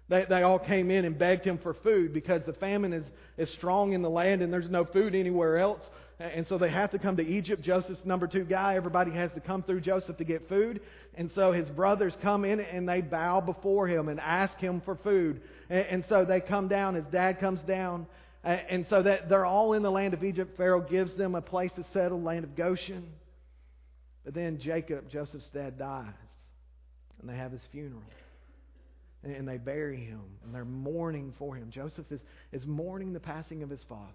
They, 0.10 0.26
they 0.30 0.44
all 0.44 0.60
came 0.60 0.92
in 0.92 1.06
and 1.06 1.18
begged 1.18 1.46
him 1.46 1.58
for 1.58 1.74
food 1.74 2.14
because 2.14 2.42
the 2.46 2.54
famine 2.54 2.94
is, 2.94 3.06
is 3.38 3.50
strong 3.58 3.94
in 3.94 4.02
the 4.02 4.10
land 4.10 4.42
and 4.42 4.52
there's 4.52 4.70
no 4.70 4.86
food 4.86 5.16
anywhere 5.16 5.58
else. 5.58 5.82
And 6.24 6.48
so 6.48 6.58
they 6.58 6.70
have 6.70 6.92
to 6.92 7.00
come 7.00 7.18
to 7.18 7.28
Egypt. 7.28 7.62
Joseph's 7.62 8.06
number 8.06 8.28
two 8.28 8.46
guy. 8.46 8.76
Everybody 8.76 9.12
has 9.12 9.30
to 9.34 9.42
come 9.42 9.62
through 9.62 9.82
Joseph 9.82 10.16
to 10.18 10.24
get 10.24 10.48
food. 10.48 10.80
And 11.16 11.30
so 11.36 11.52
his 11.52 11.68
brothers 11.68 12.14
come 12.22 12.46
in 12.46 12.62
and 12.62 12.88
they 12.88 13.02
bow 13.02 13.42
before 13.42 13.90
him 13.90 14.08
and 14.08 14.22
ask 14.22 14.56
him 14.58 14.82
for 14.86 14.96
food. 14.96 15.42
And, 15.70 16.06
so 16.08 16.24
they 16.24 16.40
come 16.40 16.70
down. 16.70 16.96
His 16.96 17.04
dad 17.12 17.42
comes 17.42 17.60
down. 17.68 18.08
And 18.42 18.86
so 18.90 19.04
that 19.04 19.28
they're 19.28 19.46
all 19.46 19.74
in 19.74 19.84
the 19.84 19.92
land 19.92 20.14
of 20.14 20.24
Egypt. 20.24 20.56
Pharaoh 20.56 20.80
gives 20.82 21.14
them 21.18 21.36
a 21.36 21.42
place 21.42 21.72
to 21.76 21.86
settle, 21.92 22.22
land 22.22 22.46
of 22.46 22.56
Goshen. 22.56 23.06
But 24.24 24.34
then 24.34 24.60
Jacob, 24.62 25.10
Joseph's 25.10 25.50
dad, 25.54 25.78
dies. 25.78 26.08
And 27.20 27.30
they 27.30 27.36
have 27.36 27.52
his 27.52 27.62
funeral. 27.74 28.02
And 29.24 29.46
they 29.46 29.58
bury 29.58 30.06
him. 30.06 30.22
And 30.46 30.56
they're 30.56 30.64
mourning 30.64 31.34
for 31.38 31.54
him. 31.56 31.70
Joseph 31.70 32.10
is, 32.12 32.22
is 32.54 32.66
mourning 32.66 33.12
the 33.12 33.20
passing 33.20 33.62
of 33.62 33.70
his 33.70 33.82
father. 33.90 34.14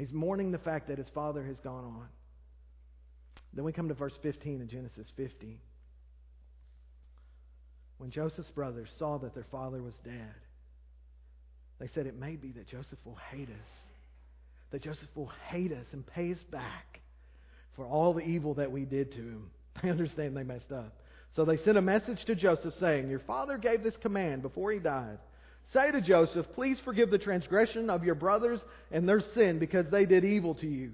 He's 0.00 0.12
mourning 0.14 0.50
the 0.50 0.58
fact 0.58 0.88
that 0.88 0.96
his 0.96 1.10
father 1.14 1.44
has 1.44 1.58
gone 1.62 1.84
on. 1.84 2.06
Then 3.52 3.66
we 3.66 3.72
come 3.72 3.88
to 3.88 3.94
verse 3.94 4.14
15 4.22 4.62
in 4.62 4.66
Genesis 4.66 5.06
50. 5.14 5.58
When 7.98 8.10
Joseph's 8.10 8.50
brothers 8.52 8.88
saw 8.98 9.18
that 9.18 9.34
their 9.34 9.46
father 9.50 9.82
was 9.82 9.92
dead, 10.02 10.34
they 11.78 11.88
said, 11.94 12.06
It 12.06 12.18
may 12.18 12.36
be 12.36 12.50
that 12.52 12.66
Joseph 12.66 12.98
will 13.04 13.18
hate 13.30 13.50
us, 13.50 13.70
that 14.70 14.82
Joseph 14.82 15.14
will 15.14 15.32
hate 15.48 15.72
us 15.72 15.84
and 15.92 16.06
pay 16.06 16.32
us 16.32 16.42
back 16.50 17.00
for 17.76 17.84
all 17.84 18.14
the 18.14 18.24
evil 18.24 18.54
that 18.54 18.72
we 18.72 18.86
did 18.86 19.12
to 19.12 19.18
him. 19.18 19.50
They 19.82 19.90
understand 19.90 20.34
they 20.34 20.44
messed 20.44 20.72
up. 20.72 20.96
So 21.36 21.44
they 21.44 21.58
sent 21.58 21.76
a 21.76 21.82
message 21.82 22.24
to 22.24 22.34
Joseph 22.34 22.74
saying, 22.80 23.10
Your 23.10 23.20
father 23.20 23.58
gave 23.58 23.82
this 23.82 23.96
command 24.00 24.40
before 24.40 24.72
he 24.72 24.78
died 24.78 25.18
Say 25.72 25.90
to 25.92 26.00
Joseph, 26.00 26.46
Please 26.54 26.78
forgive 26.84 27.10
the 27.10 27.18
transgression 27.18 27.90
of 27.90 28.04
your 28.04 28.14
brothers 28.14 28.60
and 28.90 29.08
their 29.08 29.22
sin 29.34 29.58
because 29.58 29.86
they 29.90 30.04
did 30.04 30.24
evil 30.24 30.54
to 30.56 30.66
you. 30.66 30.92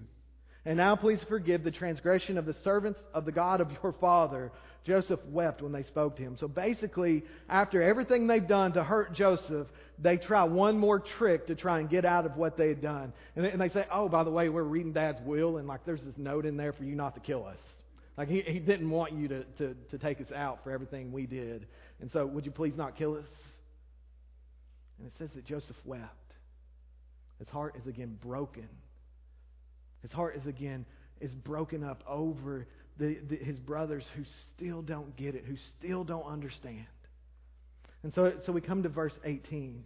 And 0.66 0.76
now 0.76 0.96
please 0.96 1.20
forgive 1.28 1.62
the 1.62 1.70
transgression 1.70 2.36
of 2.36 2.44
the 2.44 2.56
servants 2.64 2.98
of 3.14 3.24
the 3.24 3.32
God 3.32 3.60
of 3.60 3.70
your 3.82 3.92
father. 4.00 4.50
Joseph 4.84 5.20
wept 5.28 5.62
when 5.62 5.72
they 5.72 5.84
spoke 5.84 6.16
to 6.16 6.22
him. 6.22 6.36
So 6.38 6.46
basically, 6.46 7.24
after 7.48 7.82
everything 7.82 8.26
they've 8.26 8.46
done 8.46 8.72
to 8.72 8.84
hurt 8.84 9.14
Joseph, 9.14 9.66
they 9.98 10.16
try 10.16 10.44
one 10.44 10.78
more 10.78 11.00
trick 11.18 11.46
to 11.48 11.54
try 11.54 11.80
and 11.80 11.90
get 11.90 12.04
out 12.04 12.26
of 12.26 12.36
what 12.36 12.56
they 12.56 12.68
had 12.68 12.82
done. 12.82 13.12
And 13.34 13.60
they 13.60 13.68
say, 13.70 13.86
Oh, 13.92 14.08
by 14.08 14.24
the 14.24 14.30
way, 14.30 14.48
we're 14.48 14.62
reading 14.62 14.92
Dad's 14.92 15.20
will, 15.24 15.56
and 15.56 15.66
like 15.66 15.84
there's 15.86 16.02
this 16.02 16.14
note 16.16 16.46
in 16.46 16.56
there 16.56 16.72
for 16.72 16.84
you 16.84 16.94
not 16.94 17.14
to 17.14 17.20
kill 17.20 17.46
us. 17.46 17.58
Like 18.16 18.28
he, 18.28 18.42
he 18.42 18.58
didn't 18.58 18.90
want 18.90 19.12
you 19.12 19.28
to, 19.28 19.44
to, 19.58 19.74
to 19.90 19.98
take 19.98 20.20
us 20.20 20.32
out 20.34 20.60
for 20.64 20.70
everything 20.70 21.12
we 21.12 21.26
did. 21.26 21.66
And 22.00 22.10
so 22.12 22.26
would 22.26 22.44
you 22.44 22.52
please 22.52 22.74
not 22.76 22.96
kill 22.96 23.16
us? 23.16 23.24
And 24.98 25.06
it 25.06 25.12
says 25.18 25.28
that 25.34 25.44
Joseph 25.44 25.76
wept. 25.84 26.32
His 27.38 27.48
heart 27.48 27.76
is 27.80 27.86
again 27.86 28.18
broken. 28.22 28.68
His 30.02 30.10
heart 30.10 30.36
is 30.36 30.46
again 30.46 30.86
is 31.20 31.30
broken 31.32 31.82
up 31.82 32.02
over 32.06 32.66
the, 32.98 33.18
the, 33.28 33.36
his 33.36 33.58
brothers 33.58 34.04
who 34.16 34.22
still 34.54 34.82
don't 34.82 35.16
get 35.16 35.34
it, 35.34 35.44
who 35.46 35.56
still 35.78 36.04
don't 36.04 36.26
understand. 36.26 36.86
And 38.02 38.14
so, 38.14 38.32
so 38.44 38.52
we 38.52 38.60
come 38.60 38.82
to 38.82 38.88
verse 38.88 39.12
18. 39.24 39.84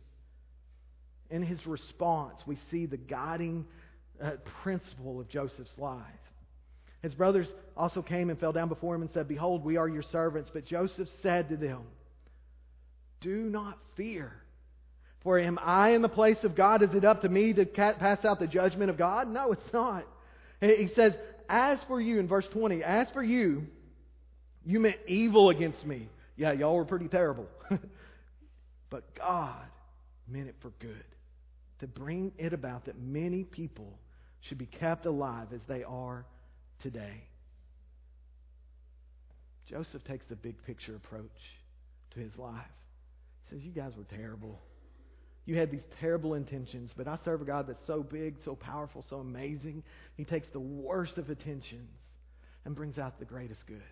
In 1.31 1.42
his 1.42 1.64
response, 1.66 2.40
we 2.46 2.59
see 2.70 2.87
the 2.87 2.96
guiding 2.96 3.66
uh, 4.23 4.33
principle 4.62 5.20
of 5.20 5.29
Joseph's 5.29 5.70
life. 5.79 6.05
His 7.03 7.14
brothers 7.14 7.46
also 7.77 8.03
came 8.03 8.29
and 8.29 8.38
fell 8.38 8.53
down 8.53 8.68
before 8.68 8.94
him 8.94 9.03
and 9.03 9.11
said, 9.14 9.27
Behold, 9.27 9.64
we 9.64 9.77
are 9.77 9.88
your 9.88 10.03
servants. 10.03 10.51
But 10.53 10.66
Joseph 10.66 11.09
said 11.23 11.49
to 11.49 11.57
them, 11.57 11.81
Do 13.20 13.44
not 13.44 13.79
fear. 13.96 14.33
For 15.22 15.38
am 15.38 15.59
I 15.61 15.90
in 15.90 16.02
the 16.02 16.09
place 16.09 16.38
of 16.44 16.56
God? 16.56 16.83
Is 16.83 16.90
it 16.94 17.04
up 17.04 17.22
to 17.22 17.28
me 17.28 17.52
to 17.52 17.66
pass 17.66 18.24
out 18.24 18.40
the 18.40 18.46
judgment 18.46 18.90
of 18.90 18.96
God? 18.96 19.28
No, 19.28 19.52
it's 19.52 19.72
not. 19.72 20.06
He 20.61 20.88
says, 20.96 21.12
As 21.48 21.78
for 21.88 22.00
you, 22.00 22.18
in 22.18 22.28
verse 22.28 22.46
20, 22.52 22.83
as 22.83 23.09
for 23.12 23.22
you, 23.22 23.66
you 24.64 24.80
meant 24.80 24.96
evil 25.06 25.50
against 25.50 25.85
me. 25.85 26.09
Yeah, 26.37 26.52
y'all 26.52 26.74
were 26.74 26.87
pretty 26.87 27.09
terrible. 27.09 27.46
but 28.90 29.14
God 29.14 29.66
meant 30.26 30.48
it 30.48 30.54
for 30.62 30.70
good, 30.78 31.04
to 31.80 31.87
bring 31.87 32.33
it 32.38 32.52
about 32.52 32.87
that 32.87 32.98
many 32.98 33.44
people 33.44 33.98
should 34.48 34.59
be 34.59 34.66
kept 34.66 35.04
alive 35.04 35.48
as 35.52 35.61
they 35.68 35.83
are 35.83 36.24
today. 36.83 37.24
Joseph 39.68 40.02
takes 40.04 40.24
the 40.28 40.37
big 40.37 40.56
picture 40.64 40.96
approach 40.96 41.30
to 42.14 42.20
his 42.20 42.33
life. 42.37 42.54
He 43.44 43.56
says, 43.56 43.64
You 43.64 43.70
guys 43.70 43.92
were 43.96 44.04
terrible. 44.16 44.59
You 45.46 45.57
had 45.57 45.70
these 45.70 45.83
terrible 46.00 46.35
intentions, 46.35 46.90
but 46.96 47.09
I 47.09 47.18
serve 47.24 47.42
a 47.42 47.44
God 47.44 47.66
that's 47.66 47.87
so 47.87 48.03
big, 48.03 48.37
so 48.44 48.55
powerful, 48.55 49.05
so 49.09 49.16
amazing. 49.16 49.83
He 50.16 50.24
takes 50.24 50.46
the 50.53 50.61
worst 50.61 51.18
of 51.18 51.29
intentions 51.29 51.90
and 52.64 52.74
brings 52.74 52.98
out 52.98 53.18
the 53.18 53.24
greatest 53.24 53.61
good. 53.66 53.83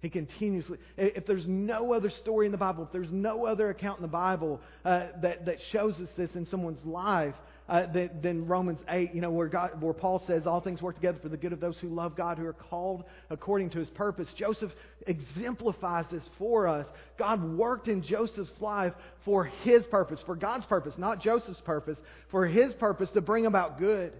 He 0.00 0.10
continuously, 0.10 0.78
if 0.96 1.26
there's 1.26 1.46
no 1.48 1.92
other 1.92 2.10
story 2.22 2.46
in 2.46 2.52
the 2.52 2.58
Bible, 2.58 2.84
if 2.84 2.92
there's 2.92 3.10
no 3.10 3.46
other 3.46 3.70
account 3.70 3.98
in 3.98 4.02
the 4.02 4.08
Bible 4.08 4.60
uh, 4.84 5.06
that, 5.22 5.46
that 5.46 5.56
shows 5.72 5.94
us 5.94 6.08
this 6.16 6.30
in 6.34 6.46
someone's 6.50 6.84
life, 6.84 7.34
uh, 7.68 7.86
than, 7.92 8.10
than 8.22 8.46
Romans 8.46 8.78
8, 8.88 9.14
you 9.14 9.20
know, 9.20 9.30
where, 9.30 9.48
God, 9.48 9.82
where 9.82 9.92
Paul 9.92 10.22
says 10.26 10.46
all 10.46 10.60
things 10.60 10.80
work 10.80 10.94
together 10.94 11.18
for 11.22 11.28
the 11.28 11.36
good 11.36 11.52
of 11.52 11.60
those 11.60 11.76
who 11.80 11.88
love 11.88 12.16
God, 12.16 12.38
who 12.38 12.46
are 12.46 12.54
called 12.54 13.04
according 13.30 13.70
to 13.70 13.78
his 13.78 13.88
purpose. 13.90 14.26
Joseph 14.36 14.70
exemplifies 15.06 16.06
this 16.10 16.22
for 16.38 16.66
us. 16.66 16.86
God 17.18 17.42
worked 17.56 17.88
in 17.88 18.02
Joseph's 18.02 18.50
life 18.60 18.94
for 19.24 19.44
his 19.44 19.84
purpose, 19.90 20.20
for 20.24 20.34
God's 20.34 20.66
purpose, 20.66 20.94
not 20.96 21.20
Joseph's 21.20 21.60
purpose, 21.60 21.98
for 22.30 22.46
his 22.46 22.72
purpose 22.74 23.08
to 23.14 23.20
bring 23.20 23.46
about 23.46 23.78
good. 23.78 24.12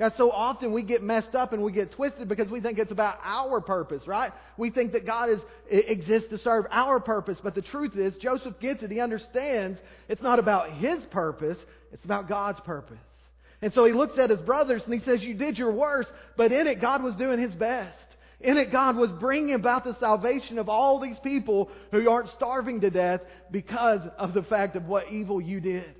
God, 0.00 0.14
so 0.16 0.30
often 0.30 0.72
we 0.72 0.82
get 0.82 1.02
messed 1.02 1.34
up 1.34 1.52
and 1.52 1.62
we 1.62 1.72
get 1.72 1.92
twisted 1.92 2.26
because 2.26 2.48
we 2.48 2.62
think 2.62 2.78
it's 2.78 2.90
about 2.90 3.18
our 3.22 3.60
purpose, 3.60 4.06
right? 4.06 4.32
We 4.56 4.70
think 4.70 4.92
that 4.92 5.04
God 5.04 5.28
is, 5.28 5.40
exists 5.68 6.30
to 6.30 6.38
serve 6.38 6.64
our 6.70 7.00
purpose, 7.00 7.36
but 7.44 7.54
the 7.54 7.60
truth 7.60 7.94
is, 7.96 8.14
Joseph 8.16 8.58
gets 8.60 8.82
it. 8.82 8.90
He 8.90 8.98
understands 8.98 9.78
it's 10.08 10.22
not 10.22 10.38
about 10.38 10.72
his 10.72 11.00
purpose, 11.10 11.58
it's 11.92 12.02
about 12.02 12.30
God's 12.30 12.60
purpose. 12.60 12.96
And 13.60 13.74
so 13.74 13.84
he 13.84 13.92
looks 13.92 14.18
at 14.18 14.30
his 14.30 14.40
brothers 14.40 14.80
and 14.86 14.94
he 14.94 15.04
says, 15.04 15.20
You 15.20 15.34
did 15.34 15.58
your 15.58 15.72
worst, 15.72 16.08
but 16.34 16.50
in 16.50 16.66
it, 16.66 16.80
God 16.80 17.02
was 17.02 17.14
doing 17.16 17.38
his 17.38 17.52
best. 17.52 17.94
In 18.40 18.56
it, 18.56 18.72
God 18.72 18.96
was 18.96 19.10
bringing 19.20 19.54
about 19.54 19.84
the 19.84 19.98
salvation 20.00 20.56
of 20.56 20.70
all 20.70 20.98
these 20.98 21.18
people 21.22 21.70
who 21.92 22.08
aren't 22.08 22.30
starving 22.30 22.80
to 22.80 22.90
death 22.90 23.20
because 23.50 24.00
of 24.16 24.32
the 24.32 24.44
fact 24.44 24.76
of 24.76 24.86
what 24.86 25.12
evil 25.12 25.42
you 25.42 25.60
did. 25.60 25.94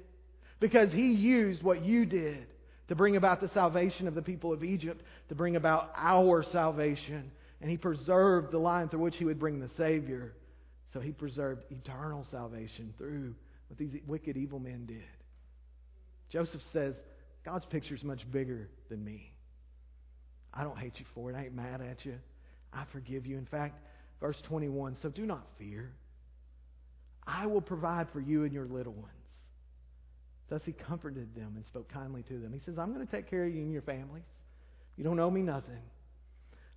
Because 0.58 0.90
he 0.90 1.12
used 1.12 1.62
what 1.62 1.84
you 1.84 2.06
did 2.06 2.46
to 2.90 2.96
bring 2.96 3.14
about 3.14 3.40
the 3.40 3.48
salvation 3.54 4.08
of 4.08 4.16
the 4.16 4.20
people 4.20 4.52
of 4.52 4.64
Egypt, 4.64 5.00
to 5.28 5.36
bring 5.36 5.54
about 5.54 5.92
our 5.96 6.44
salvation. 6.50 7.30
And 7.60 7.70
he 7.70 7.76
preserved 7.76 8.50
the 8.50 8.58
line 8.58 8.88
through 8.88 8.98
which 8.98 9.14
he 9.16 9.24
would 9.24 9.38
bring 9.38 9.60
the 9.60 9.70
Savior. 9.76 10.32
So 10.92 10.98
he 10.98 11.12
preserved 11.12 11.62
eternal 11.70 12.26
salvation 12.32 12.92
through 12.98 13.36
what 13.68 13.78
these 13.78 13.92
wicked, 14.08 14.36
evil 14.36 14.58
men 14.58 14.86
did. 14.86 15.04
Joseph 16.32 16.62
says, 16.72 16.94
God's 17.44 17.64
picture 17.66 17.94
is 17.94 18.02
much 18.02 18.28
bigger 18.32 18.68
than 18.88 19.04
me. 19.04 19.34
I 20.52 20.64
don't 20.64 20.76
hate 20.76 20.94
you 20.96 21.04
for 21.14 21.30
it. 21.30 21.36
I 21.36 21.44
ain't 21.44 21.54
mad 21.54 21.80
at 21.80 22.04
you. 22.04 22.16
I 22.72 22.86
forgive 22.92 23.24
you. 23.24 23.38
In 23.38 23.46
fact, 23.46 23.78
verse 24.18 24.36
21 24.48 24.96
so 25.00 25.10
do 25.10 25.26
not 25.26 25.46
fear. 25.60 25.92
I 27.24 27.46
will 27.46 27.60
provide 27.60 28.08
for 28.12 28.20
you 28.20 28.42
and 28.42 28.52
your 28.52 28.66
little 28.66 28.94
ones. 28.94 29.19
Thus 30.50 30.60
he 30.66 30.72
comforted 30.72 31.34
them 31.36 31.52
and 31.54 31.64
spoke 31.66 31.90
kindly 31.92 32.24
to 32.24 32.38
them. 32.38 32.52
He 32.52 32.60
says, 32.66 32.74
I'm 32.76 32.92
going 32.92 33.06
to 33.06 33.10
take 33.10 33.30
care 33.30 33.44
of 33.44 33.54
you 33.54 33.62
and 33.62 33.72
your 33.72 33.82
families. 33.82 34.24
You 34.96 35.04
don't 35.04 35.18
owe 35.18 35.30
me 35.30 35.42
nothing. 35.42 35.78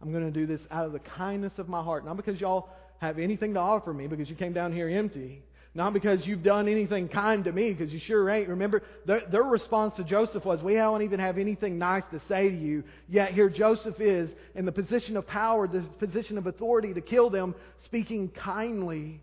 I'm 0.02 0.12
going 0.12 0.26
to 0.26 0.32
do 0.32 0.46
this 0.46 0.62
out 0.70 0.86
of 0.86 0.94
the 0.94 1.00
kindness 1.00 1.54
of 1.58 1.68
my 1.68 1.82
heart. 1.82 2.06
Not 2.06 2.16
because 2.16 2.40
y'all 2.40 2.70
have 3.00 3.18
anything 3.18 3.56
to 3.56 3.60
offer 3.60 3.92
me, 3.92 4.08
because 4.08 4.30
you 4.30 4.36
came 4.36 4.54
down 4.54 4.74
here 4.74 4.88
empty. 4.88 5.42
Not 5.76 5.94
because 5.94 6.20
you've 6.24 6.44
done 6.44 6.68
anything 6.68 7.08
kind 7.08 7.44
to 7.46 7.52
me, 7.52 7.74
because 7.74 7.92
you 7.92 8.00
sure 8.06 8.30
ain't. 8.30 8.48
Remember, 8.48 8.84
their, 9.08 9.22
their 9.32 9.44
response 9.44 9.96
to 9.98 10.04
Joseph 10.04 10.46
was, 10.46 10.62
We 10.62 10.76
don't 10.76 11.02
even 11.02 11.20
have 11.20 11.40
anything 11.40 11.80
nice 11.80 12.04
to 12.12 12.22
say 12.30 12.50
to 12.50 12.56
you. 12.56 12.84
Yet 13.10 13.34
here 13.34 13.50
Joseph 13.50 14.00
is 14.00 14.30
in 14.54 14.66
the 14.66 14.72
position 14.72 15.18
of 15.18 15.26
power, 15.26 15.68
the 15.68 15.82
position 16.06 16.38
of 16.38 16.46
authority 16.46 16.94
to 16.94 17.02
kill 17.02 17.32
them, 17.32 17.56
speaking 17.86 18.30
kindly 18.30 19.20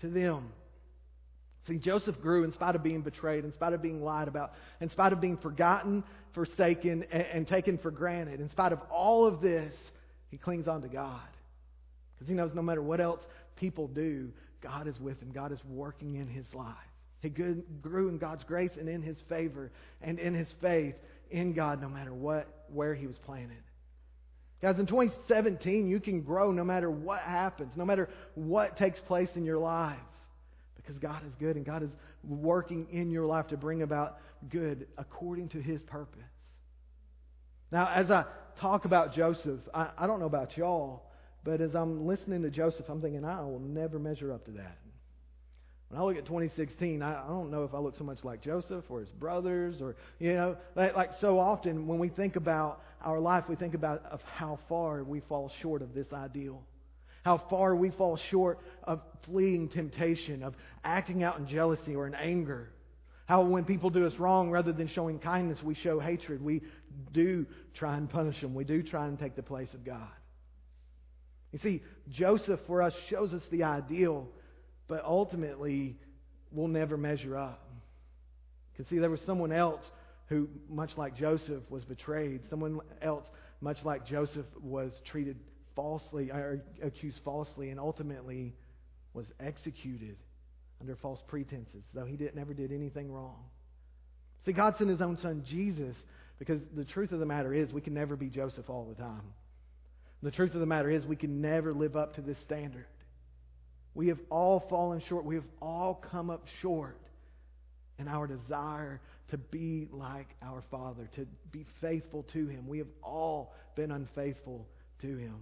to 0.00 0.08
them. 0.08 0.48
See, 1.66 1.78
Joseph 1.78 2.20
grew 2.20 2.44
in 2.44 2.52
spite 2.52 2.76
of 2.76 2.82
being 2.82 3.02
betrayed, 3.02 3.44
in 3.44 3.52
spite 3.52 3.72
of 3.72 3.82
being 3.82 4.02
lied 4.02 4.28
about, 4.28 4.52
in 4.80 4.90
spite 4.90 5.12
of 5.12 5.20
being 5.20 5.36
forgotten, 5.36 6.04
forsaken, 6.32 7.04
and, 7.10 7.22
and 7.32 7.48
taken 7.48 7.78
for 7.78 7.90
granted. 7.90 8.40
In 8.40 8.50
spite 8.50 8.72
of 8.72 8.78
all 8.90 9.26
of 9.26 9.40
this, 9.40 9.72
he 10.30 10.36
clings 10.36 10.68
on 10.68 10.82
to 10.82 10.88
God. 10.88 11.20
Because 12.14 12.28
he 12.28 12.34
knows 12.34 12.52
no 12.54 12.62
matter 12.62 12.82
what 12.82 13.00
else 13.00 13.20
people 13.56 13.88
do, 13.88 14.30
God 14.62 14.86
is 14.86 14.98
with 15.00 15.20
him. 15.20 15.32
God 15.32 15.52
is 15.52 15.58
working 15.64 16.16
in 16.16 16.28
his 16.28 16.46
life. 16.54 16.74
He 17.20 17.30
grew 17.30 18.08
in 18.08 18.18
God's 18.18 18.44
grace 18.44 18.70
and 18.78 18.88
in 18.88 19.02
his 19.02 19.16
favor 19.28 19.72
and 20.00 20.18
in 20.18 20.34
his 20.34 20.48
faith 20.60 20.94
in 21.30 21.54
God 21.54 21.80
no 21.82 21.88
matter 21.88 22.14
what, 22.14 22.46
where 22.72 22.94
he 22.94 23.06
was 23.06 23.16
planted. 23.24 23.56
Guys, 24.62 24.78
in 24.78 24.86
2017, 24.86 25.88
you 25.88 25.98
can 25.98 26.22
grow 26.22 26.52
no 26.52 26.64
matter 26.64 26.90
what 26.90 27.20
happens, 27.20 27.72
no 27.76 27.84
matter 27.84 28.08
what 28.34 28.76
takes 28.76 28.98
place 29.00 29.28
in 29.34 29.44
your 29.44 29.58
life 29.58 29.98
because 30.86 31.00
God 31.00 31.22
is 31.26 31.32
good 31.38 31.56
and 31.56 31.64
God 31.64 31.82
is 31.82 31.90
working 32.24 32.86
in 32.90 33.10
your 33.10 33.26
life 33.26 33.48
to 33.48 33.56
bring 33.56 33.82
about 33.82 34.18
good 34.50 34.86
according 34.96 35.48
to 35.50 35.60
his 35.60 35.82
purpose. 35.82 36.22
Now, 37.72 37.90
as 37.92 38.10
I 38.10 38.24
talk 38.60 38.84
about 38.84 39.14
Joseph, 39.14 39.60
I, 39.74 39.88
I 39.98 40.06
don't 40.06 40.20
know 40.20 40.26
about 40.26 40.56
y'all, 40.56 41.02
but 41.44 41.60
as 41.60 41.74
I'm 41.74 42.06
listening 42.06 42.42
to 42.42 42.50
Joseph, 42.50 42.86
I'm 42.88 43.00
thinking, 43.00 43.24
I 43.24 43.40
will 43.40 43.60
never 43.60 43.98
measure 43.98 44.32
up 44.32 44.44
to 44.46 44.52
that. 44.52 44.78
When 45.88 46.00
I 46.00 46.04
look 46.04 46.16
at 46.16 46.26
2016, 46.26 47.02
I, 47.02 47.24
I 47.24 47.28
don't 47.28 47.50
know 47.50 47.64
if 47.64 47.74
I 47.74 47.78
look 47.78 47.96
so 47.96 48.04
much 48.04 48.18
like 48.24 48.42
Joseph 48.42 48.84
or 48.88 49.00
his 49.00 49.10
brothers 49.10 49.76
or, 49.80 49.96
you 50.18 50.34
know, 50.34 50.56
like, 50.74 50.96
like 50.96 51.10
so 51.20 51.38
often 51.38 51.86
when 51.86 51.98
we 51.98 52.08
think 52.08 52.36
about 52.36 52.82
our 53.04 53.20
life, 53.20 53.44
we 53.48 53.54
think 53.54 53.74
about 53.74 54.04
of 54.10 54.20
how 54.22 54.58
far 54.68 55.04
we 55.04 55.20
fall 55.28 55.50
short 55.60 55.82
of 55.82 55.94
this 55.94 56.12
ideal 56.12 56.62
how 57.26 57.42
far 57.50 57.74
we 57.74 57.90
fall 57.90 58.16
short 58.30 58.60
of 58.84 59.00
fleeing 59.24 59.68
temptation, 59.68 60.44
of 60.44 60.54
acting 60.84 61.24
out 61.24 61.40
in 61.40 61.48
jealousy 61.48 61.96
or 61.96 62.06
in 62.06 62.14
anger. 62.14 62.70
How 63.26 63.42
when 63.42 63.64
people 63.64 63.90
do 63.90 64.06
us 64.06 64.12
wrong, 64.16 64.52
rather 64.52 64.72
than 64.72 64.86
showing 64.94 65.18
kindness, 65.18 65.58
we 65.60 65.74
show 65.74 65.98
hatred. 65.98 66.40
We 66.40 66.62
do 67.12 67.44
try 67.74 67.96
and 67.96 68.08
punish 68.08 68.40
them. 68.40 68.54
We 68.54 68.62
do 68.62 68.80
try 68.80 69.08
and 69.08 69.18
take 69.18 69.34
the 69.34 69.42
place 69.42 69.66
of 69.74 69.84
God. 69.84 70.06
You 71.50 71.58
see, 71.64 71.82
Joseph 72.10 72.60
for 72.68 72.80
us 72.80 72.92
shows 73.10 73.32
us 73.32 73.42
the 73.50 73.64
ideal, 73.64 74.28
but 74.86 75.04
ultimately 75.04 75.96
we'll 76.52 76.68
never 76.68 76.96
measure 76.96 77.36
up. 77.36 77.68
Because 78.72 78.88
see, 78.88 79.00
there 79.00 79.10
was 79.10 79.18
someone 79.26 79.50
else 79.50 79.82
who, 80.28 80.48
much 80.68 80.90
like 80.96 81.16
Joseph, 81.16 81.64
was 81.70 81.82
betrayed. 81.82 82.42
Someone 82.50 82.78
else, 83.02 83.24
much 83.60 83.78
like 83.84 84.06
Joseph, 84.06 84.46
was 84.62 84.92
treated 85.10 85.38
falsely, 85.76 86.30
or 86.30 86.64
accused 86.82 87.20
falsely, 87.24 87.70
and 87.70 87.78
ultimately 87.78 88.54
was 89.14 89.26
executed 89.38 90.16
under 90.80 90.96
false 90.96 91.20
pretenses, 91.28 91.84
though 91.94 92.04
he 92.04 92.16
did, 92.16 92.34
never 92.34 92.52
did 92.52 92.72
anything 92.72 93.12
wrong. 93.12 93.44
See, 94.44 94.52
God 94.52 94.76
sent 94.78 94.90
his 94.90 95.00
own 95.00 95.18
son, 95.22 95.44
Jesus, 95.48 95.94
because 96.38 96.60
the 96.74 96.84
truth 96.84 97.12
of 97.12 97.20
the 97.20 97.26
matter 97.26 97.54
is 97.54 97.72
we 97.72 97.80
can 97.80 97.94
never 97.94 98.16
be 98.16 98.28
Joseph 98.28 98.68
all 98.68 98.84
the 98.84 99.00
time. 99.00 99.22
The 100.22 100.30
truth 100.30 100.54
of 100.54 100.60
the 100.60 100.66
matter 100.66 100.90
is 100.90 101.04
we 101.06 101.16
can 101.16 101.40
never 101.40 101.72
live 101.72 101.96
up 101.96 102.16
to 102.16 102.20
this 102.20 102.38
standard. 102.44 102.86
We 103.94 104.08
have 104.08 104.18
all 104.30 104.64
fallen 104.68 105.02
short. 105.08 105.24
We 105.24 105.36
have 105.36 105.44
all 105.60 105.94
come 105.94 106.30
up 106.30 106.46
short 106.60 107.00
in 107.98 108.08
our 108.08 108.26
desire 108.26 109.00
to 109.30 109.38
be 109.38 109.88
like 109.90 110.28
our 110.42 110.62
Father, 110.70 111.08
to 111.16 111.26
be 111.50 111.64
faithful 111.80 112.24
to 112.32 112.46
Him. 112.46 112.68
We 112.68 112.78
have 112.78 112.90
all 113.02 113.54
been 113.74 113.90
unfaithful 113.90 114.66
to 115.00 115.16
Him. 115.16 115.36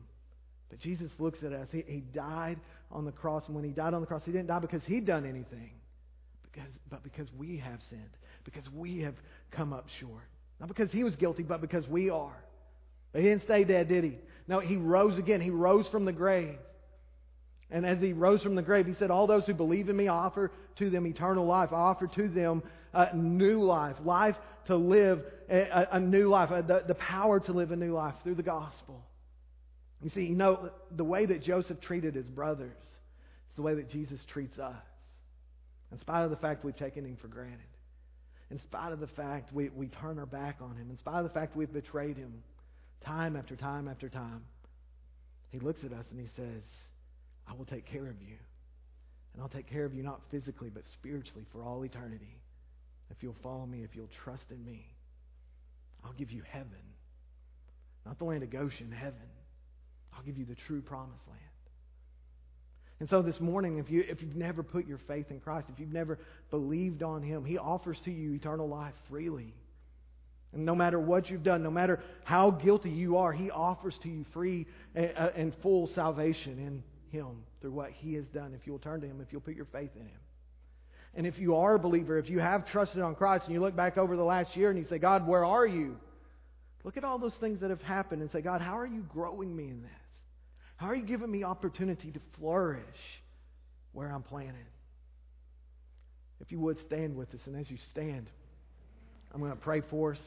But 0.74 0.80
Jesus 0.80 1.12
looks 1.20 1.38
at 1.44 1.52
us. 1.52 1.68
He, 1.70 1.84
he 1.86 2.00
died 2.00 2.58
on 2.90 3.04
the 3.04 3.12
cross. 3.12 3.44
And 3.46 3.54
when 3.54 3.62
he 3.62 3.70
died 3.70 3.94
on 3.94 4.00
the 4.00 4.08
cross, 4.08 4.22
he 4.24 4.32
didn't 4.32 4.48
die 4.48 4.58
because 4.58 4.82
he'd 4.86 5.06
done 5.06 5.24
anything, 5.24 5.70
because, 6.42 6.68
but 6.90 7.04
because 7.04 7.28
we 7.38 7.58
have 7.58 7.78
sinned, 7.90 8.02
because 8.44 8.64
we 8.74 8.98
have 9.02 9.14
come 9.52 9.72
up 9.72 9.86
short. 10.00 10.24
Not 10.58 10.66
because 10.66 10.90
he 10.90 11.04
was 11.04 11.14
guilty, 11.14 11.44
but 11.44 11.60
because 11.60 11.86
we 11.86 12.10
are. 12.10 12.36
But 13.12 13.22
he 13.22 13.28
didn't 13.28 13.44
stay 13.44 13.62
dead, 13.62 13.88
did 13.88 14.02
he? 14.02 14.18
No, 14.48 14.58
he 14.58 14.76
rose 14.76 15.16
again. 15.16 15.40
He 15.40 15.50
rose 15.50 15.86
from 15.92 16.06
the 16.06 16.12
grave. 16.12 16.58
And 17.70 17.86
as 17.86 18.00
he 18.00 18.12
rose 18.12 18.42
from 18.42 18.56
the 18.56 18.62
grave, 18.62 18.86
he 18.86 18.96
said, 18.98 19.12
All 19.12 19.28
those 19.28 19.44
who 19.44 19.54
believe 19.54 19.88
in 19.88 19.96
me, 19.96 20.08
I 20.08 20.14
offer 20.16 20.50
to 20.80 20.90
them 20.90 21.06
eternal 21.06 21.46
life. 21.46 21.68
I 21.72 21.76
offer 21.76 22.08
to 22.08 22.28
them 22.28 22.64
a 22.92 23.14
new 23.14 23.62
life, 23.62 23.94
life 24.04 24.34
to 24.66 24.74
live 24.74 25.22
a, 25.48 25.86
a 25.92 26.00
new 26.00 26.28
life, 26.30 26.50
the, 26.66 26.82
the 26.88 26.94
power 26.96 27.38
to 27.38 27.52
live 27.52 27.70
a 27.70 27.76
new 27.76 27.94
life 27.94 28.14
through 28.24 28.34
the 28.34 28.42
gospel. 28.42 29.04
You 30.04 30.10
see, 30.10 30.24
you 30.26 30.34
know, 30.34 30.70
the 30.94 31.02
way 31.02 31.24
that 31.24 31.42
Joseph 31.42 31.80
treated 31.80 32.14
his 32.14 32.28
brothers 32.28 32.76
is 32.76 33.56
the 33.56 33.62
way 33.62 33.74
that 33.74 33.90
Jesus 33.90 34.20
treats 34.30 34.58
us. 34.58 34.76
In 35.90 35.98
spite 35.98 36.24
of 36.24 36.30
the 36.30 36.36
fact 36.36 36.62
we've 36.62 36.76
taken 36.76 37.06
him 37.06 37.16
for 37.22 37.28
granted. 37.28 37.60
In 38.50 38.60
spite 38.60 38.92
of 38.92 39.00
the 39.00 39.06
fact 39.06 39.54
we, 39.54 39.70
we 39.70 39.88
turn 39.88 40.18
our 40.18 40.26
back 40.26 40.58
on 40.60 40.76
him. 40.76 40.90
In 40.90 40.98
spite 40.98 41.16
of 41.16 41.24
the 41.24 41.30
fact 41.30 41.56
we've 41.56 41.72
betrayed 41.72 42.18
him 42.18 42.42
time 43.02 43.34
after 43.34 43.56
time 43.56 43.88
after 43.88 44.10
time. 44.10 44.42
He 45.50 45.58
looks 45.58 45.82
at 45.84 45.92
us 45.92 46.04
and 46.10 46.20
he 46.20 46.28
says, 46.36 46.62
I 47.48 47.54
will 47.54 47.64
take 47.64 47.86
care 47.86 48.06
of 48.06 48.20
you. 48.20 48.36
And 49.32 49.42
I'll 49.42 49.48
take 49.48 49.70
care 49.70 49.86
of 49.86 49.94
you 49.94 50.02
not 50.02 50.20
physically, 50.30 50.68
but 50.68 50.82
spiritually 50.92 51.46
for 51.50 51.62
all 51.62 51.82
eternity. 51.82 52.42
If 53.10 53.22
you'll 53.22 53.36
follow 53.42 53.64
me, 53.64 53.84
if 53.84 53.96
you'll 53.96 54.10
trust 54.22 54.44
in 54.50 54.62
me, 54.66 54.84
I'll 56.04 56.12
give 56.12 56.30
you 56.30 56.42
heaven. 56.46 56.68
Not 58.04 58.18
the 58.18 58.24
land 58.24 58.42
of 58.42 58.50
Goshen, 58.50 58.92
heaven. 58.92 59.30
I'll 60.16 60.22
give 60.24 60.38
you 60.38 60.44
the 60.44 60.56
true 60.66 60.80
promised 60.80 61.26
land. 61.28 61.40
And 63.00 63.08
so 63.08 63.22
this 63.22 63.40
morning, 63.40 63.78
if, 63.78 63.90
you, 63.90 64.04
if 64.08 64.22
you've 64.22 64.36
never 64.36 64.62
put 64.62 64.86
your 64.86 65.00
faith 65.08 65.30
in 65.30 65.40
Christ, 65.40 65.66
if 65.72 65.80
you've 65.80 65.92
never 65.92 66.18
believed 66.50 67.02
on 67.02 67.22
Him, 67.22 67.44
He 67.44 67.58
offers 67.58 67.98
to 68.04 68.10
you 68.10 68.34
eternal 68.34 68.68
life 68.68 68.94
freely. 69.10 69.52
And 70.52 70.64
no 70.64 70.76
matter 70.76 71.00
what 71.00 71.28
you've 71.28 71.42
done, 71.42 71.64
no 71.64 71.70
matter 71.70 72.00
how 72.22 72.52
guilty 72.52 72.90
you 72.90 73.16
are, 73.16 73.32
He 73.32 73.50
offers 73.50 73.94
to 74.04 74.08
you 74.08 74.24
free 74.32 74.66
eh, 74.94 75.08
eh, 75.16 75.28
and 75.34 75.52
full 75.62 75.88
salvation 75.94 76.58
in 76.58 77.18
Him 77.18 77.42
through 77.60 77.72
what 77.72 77.90
He 77.90 78.14
has 78.14 78.24
done 78.26 78.54
if 78.54 78.66
you'll 78.66 78.78
turn 78.78 79.00
to 79.00 79.06
Him, 79.06 79.20
if 79.20 79.32
you'll 79.32 79.40
put 79.40 79.56
your 79.56 79.66
faith 79.66 79.90
in 79.96 80.06
Him. 80.06 80.20
And 81.16 81.26
if 81.26 81.38
you 81.38 81.56
are 81.56 81.74
a 81.74 81.78
believer, 81.78 82.18
if 82.18 82.28
you 82.28 82.38
have 82.38 82.66
trusted 82.70 83.00
on 83.00 83.14
Christ 83.16 83.44
and 83.44 83.54
you 83.54 83.60
look 83.60 83.76
back 83.76 83.98
over 83.98 84.16
the 84.16 84.24
last 84.24 84.56
year 84.56 84.70
and 84.70 84.78
you 84.78 84.86
say, 84.88 84.98
God, 84.98 85.26
where 85.26 85.44
are 85.44 85.66
you? 85.66 85.96
Look 86.84 86.96
at 86.96 87.04
all 87.04 87.18
those 87.18 87.34
things 87.40 87.60
that 87.60 87.70
have 87.70 87.82
happened 87.82 88.22
and 88.22 88.30
say, 88.30 88.40
God, 88.40 88.60
how 88.60 88.78
are 88.78 88.86
you 88.86 89.02
growing 89.02 89.54
me 89.54 89.64
in 89.64 89.82
this? 89.82 89.90
How 90.76 90.86
are 90.86 90.94
you 90.94 91.04
giving 91.04 91.30
me 91.30 91.44
opportunity 91.44 92.10
to 92.10 92.20
flourish 92.38 92.82
where 93.92 94.08
I'm 94.08 94.22
planted? 94.22 94.66
If 96.40 96.50
you 96.50 96.60
would 96.60 96.78
stand 96.86 97.16
with 97.16 97.28
us, 97.30 97.40
and 97.46 97.56
as 97.56 97.70
you 97.70 97.78
stand, 97.92 98.26
I'm 99.32 99.40
going 99.40 99.52
to 99.52 99.58
pray 99.58 99.82
for 99.88 100.12
us. 100.12 100.18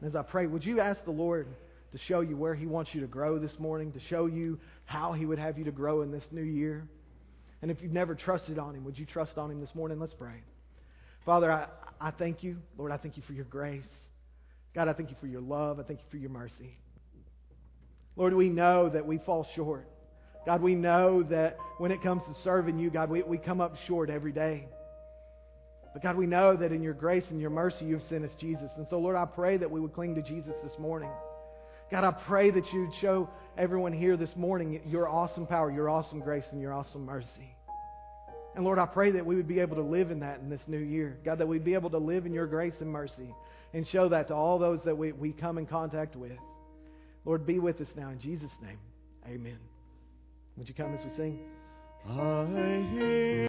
And 0.00 0.08
as 0.08 0.16
I 0.16 0.22
pray, 0.22 0.46
would 0.46 0.64
you 0.64 0.80
ask 0.80 1.04
the 1.04 1.10
Lord 1.10 1.48
to 1.92 1.98
show 2.06 2.20
you 2.20 2.36
where 2.36 2.54
He 2.54 2.66
wants 2.66 2.90
you 2.94 3.00
to 3.00 3.06
grow 3.06 3.38
this 3.38 3.58
morning, 3.58 3.92
to 3.92 4.00
show 4.08 4.26
you 4.26 4.58
how 4.84 5.12
He 5.12 5.26
would 5.26 5.38
have 5.38 5.58
you 5.58 5.64
to 5.64 5.72
grow 5.72 6.02
in 6.02 6.10
this 6.10 6.24
new 6.30 6.42
year? 6.42 6.88
And 7.62 7.70
if 7.70 7.82
you've 7.82 7.92
never 7.92 8.14
trusted 8.14 8.58
on 8.58 8.74
Him, 8.74 8.84
would 8.84 8.98
you 8.98 9.06
trust 9.06 9.36
on 9.36 9.50
Him 9.50 9.60
this 9.60 9.74
morning? 9.74 9.98
Let's 9.98 10.14
pray. 10.14 10.42
Father, 11.24 11.50
I, 11.50 11.66
I 12.00 12.10
thank 12.10 12.42
you. 12.42 12.58
Lord, 12.78 12.92
I 12.92 12.96
thank 12.96 13.16
you 13.16 13.22
for 13.26 13.32
your 13.32 13.46
grace. 13.46 13.82
God, 14.74 14.88
I 14.88 14.92
thank 14.92 15.10
you 15.10 15.16
for 15.20 15.26
your 15.26 15.40
love. 15.40 15.78
I 15.78 15.82
thank 15.82 16.00
you 16.00 16.06
for 16.10 16.16
your 16.16 16.30
mercy. 16.30 16.76
Lord, 18.16 18.34
we 18.34 18.48
know 18.48 18.88
that 18.88 19.06
we 19.06 19.18
fall 19.18 19.46
short. 19.56 19.88
God, 20.46 20.60
we 20.60 20.74
know 20.74 21.22
that 21.24 21.56
when 21.78 21.90
it 21.90 22.02
comes 22.02 22.22
to 22.22 22.34
serving 22.44 22.78
you, 22.78 22.90
God, 22.90 23.10
we, 23.10 23.22
we 23.22 23.38
come 23.38 23.60
up 23.60 23.74
short 23.86 24.10
every 24.10 24.32
day. 24.32 24.66
But 25.92 26.02
God, 26.02 26.16
we 26.16 26.26
know 26.26 26.56
that 26.56 26.72
in 26.72 26.82
your 26.82 26.92
grace 26.92 27.24
and 27.30 27.40
your 27.40 27.50
mercy, 27.50 27.84
you've 27.84 28.02
sent 28.08 28.24
us 28.24 28.30
Jesus. 28.38 28.70
And 28.76 28.86
so, 28.90 28.98
Lord, 28.98 29.16
I 29.16 29.24
pray 29.24 29.56
that 29.56 29.70
we 29.70 29.80
would 29.80 29.94
cling 29.94 30.14
to 30.16 30.22
Jesus 30.22 30.52
this 30.62 30.78
morning. 30.78 31.10
God, 31.90 32.04
I 32.04 32.10
pray 32.10 32.50
that 32.50 32.64
you'd 32.72 32.90
show 33.00 33.28
everyone 33.56 33.92
here 33.92 34.16
this 34.16 34.34
morning 34.36 34.80
your 34.86 35.08
awesome 35.08 35.46
power, 35.46 35.70
your 35.70 35.88
awesome 35.88 36.20
grace, 36.20 36.44
and 36.50 36.60
your 36.60 36.72
awesome 36.72 37.04
mercy. 37.04 37.56
And 38.54 38.64
Lord, 38.64 38.78
I 38.78 38.86
pray 38.86 39.12
that 39.12 39.24
we 39.24 39.36
would 39.36 39.48
be 39.48 39.60
able 39.60 39.76
to 39.76 39.82
live 39.82 40.10
in 40.10 40.20
that 40.20 40.40
in 40.40 40.50
this 40.50 40.60
new 40.66 40.78
year. 40.78 41.18
God, 41.24 41.38
that 41.38 41.46
we'd 41.46 41.64
be 41.64 41.74
able 41.74 41.90
to 41.90 41.98
live 41.98 42.26
in 42.26 42.32
your 42.32 42.46
grace 42.46 42.74
and 42.80 42.90
mercy 42.90 43.34
and 43.72 43.86
show 43.88 44.08
that 44.08 44.28
to 44.28 44.34
all 44.34 44.58
those 44.58 44.80
that 44.84 44.96
we, 44.96 45.12
we 45.12 45.32
come 45.32 45.58
in 45.58 45.66
contact 45.66 46.16
with. 46.16 46.38
Lord, 47.24 47.46
be 47.46 47.58
with 47.58 47.80
us 47.80 47.88
now 47.96 48.10
in 48.10 48.20
Jesus' 48.20 48.50
name. 48.62 48.78
Amen. 49.26 49.58
Would 50.56 50.68
you 50.68 50.74
come 50.74 50.94
as 50.94 51.00
we 51.04 51.16
sing? 51.16 51.38
I 52.06 52.86
hear 52.92 53.48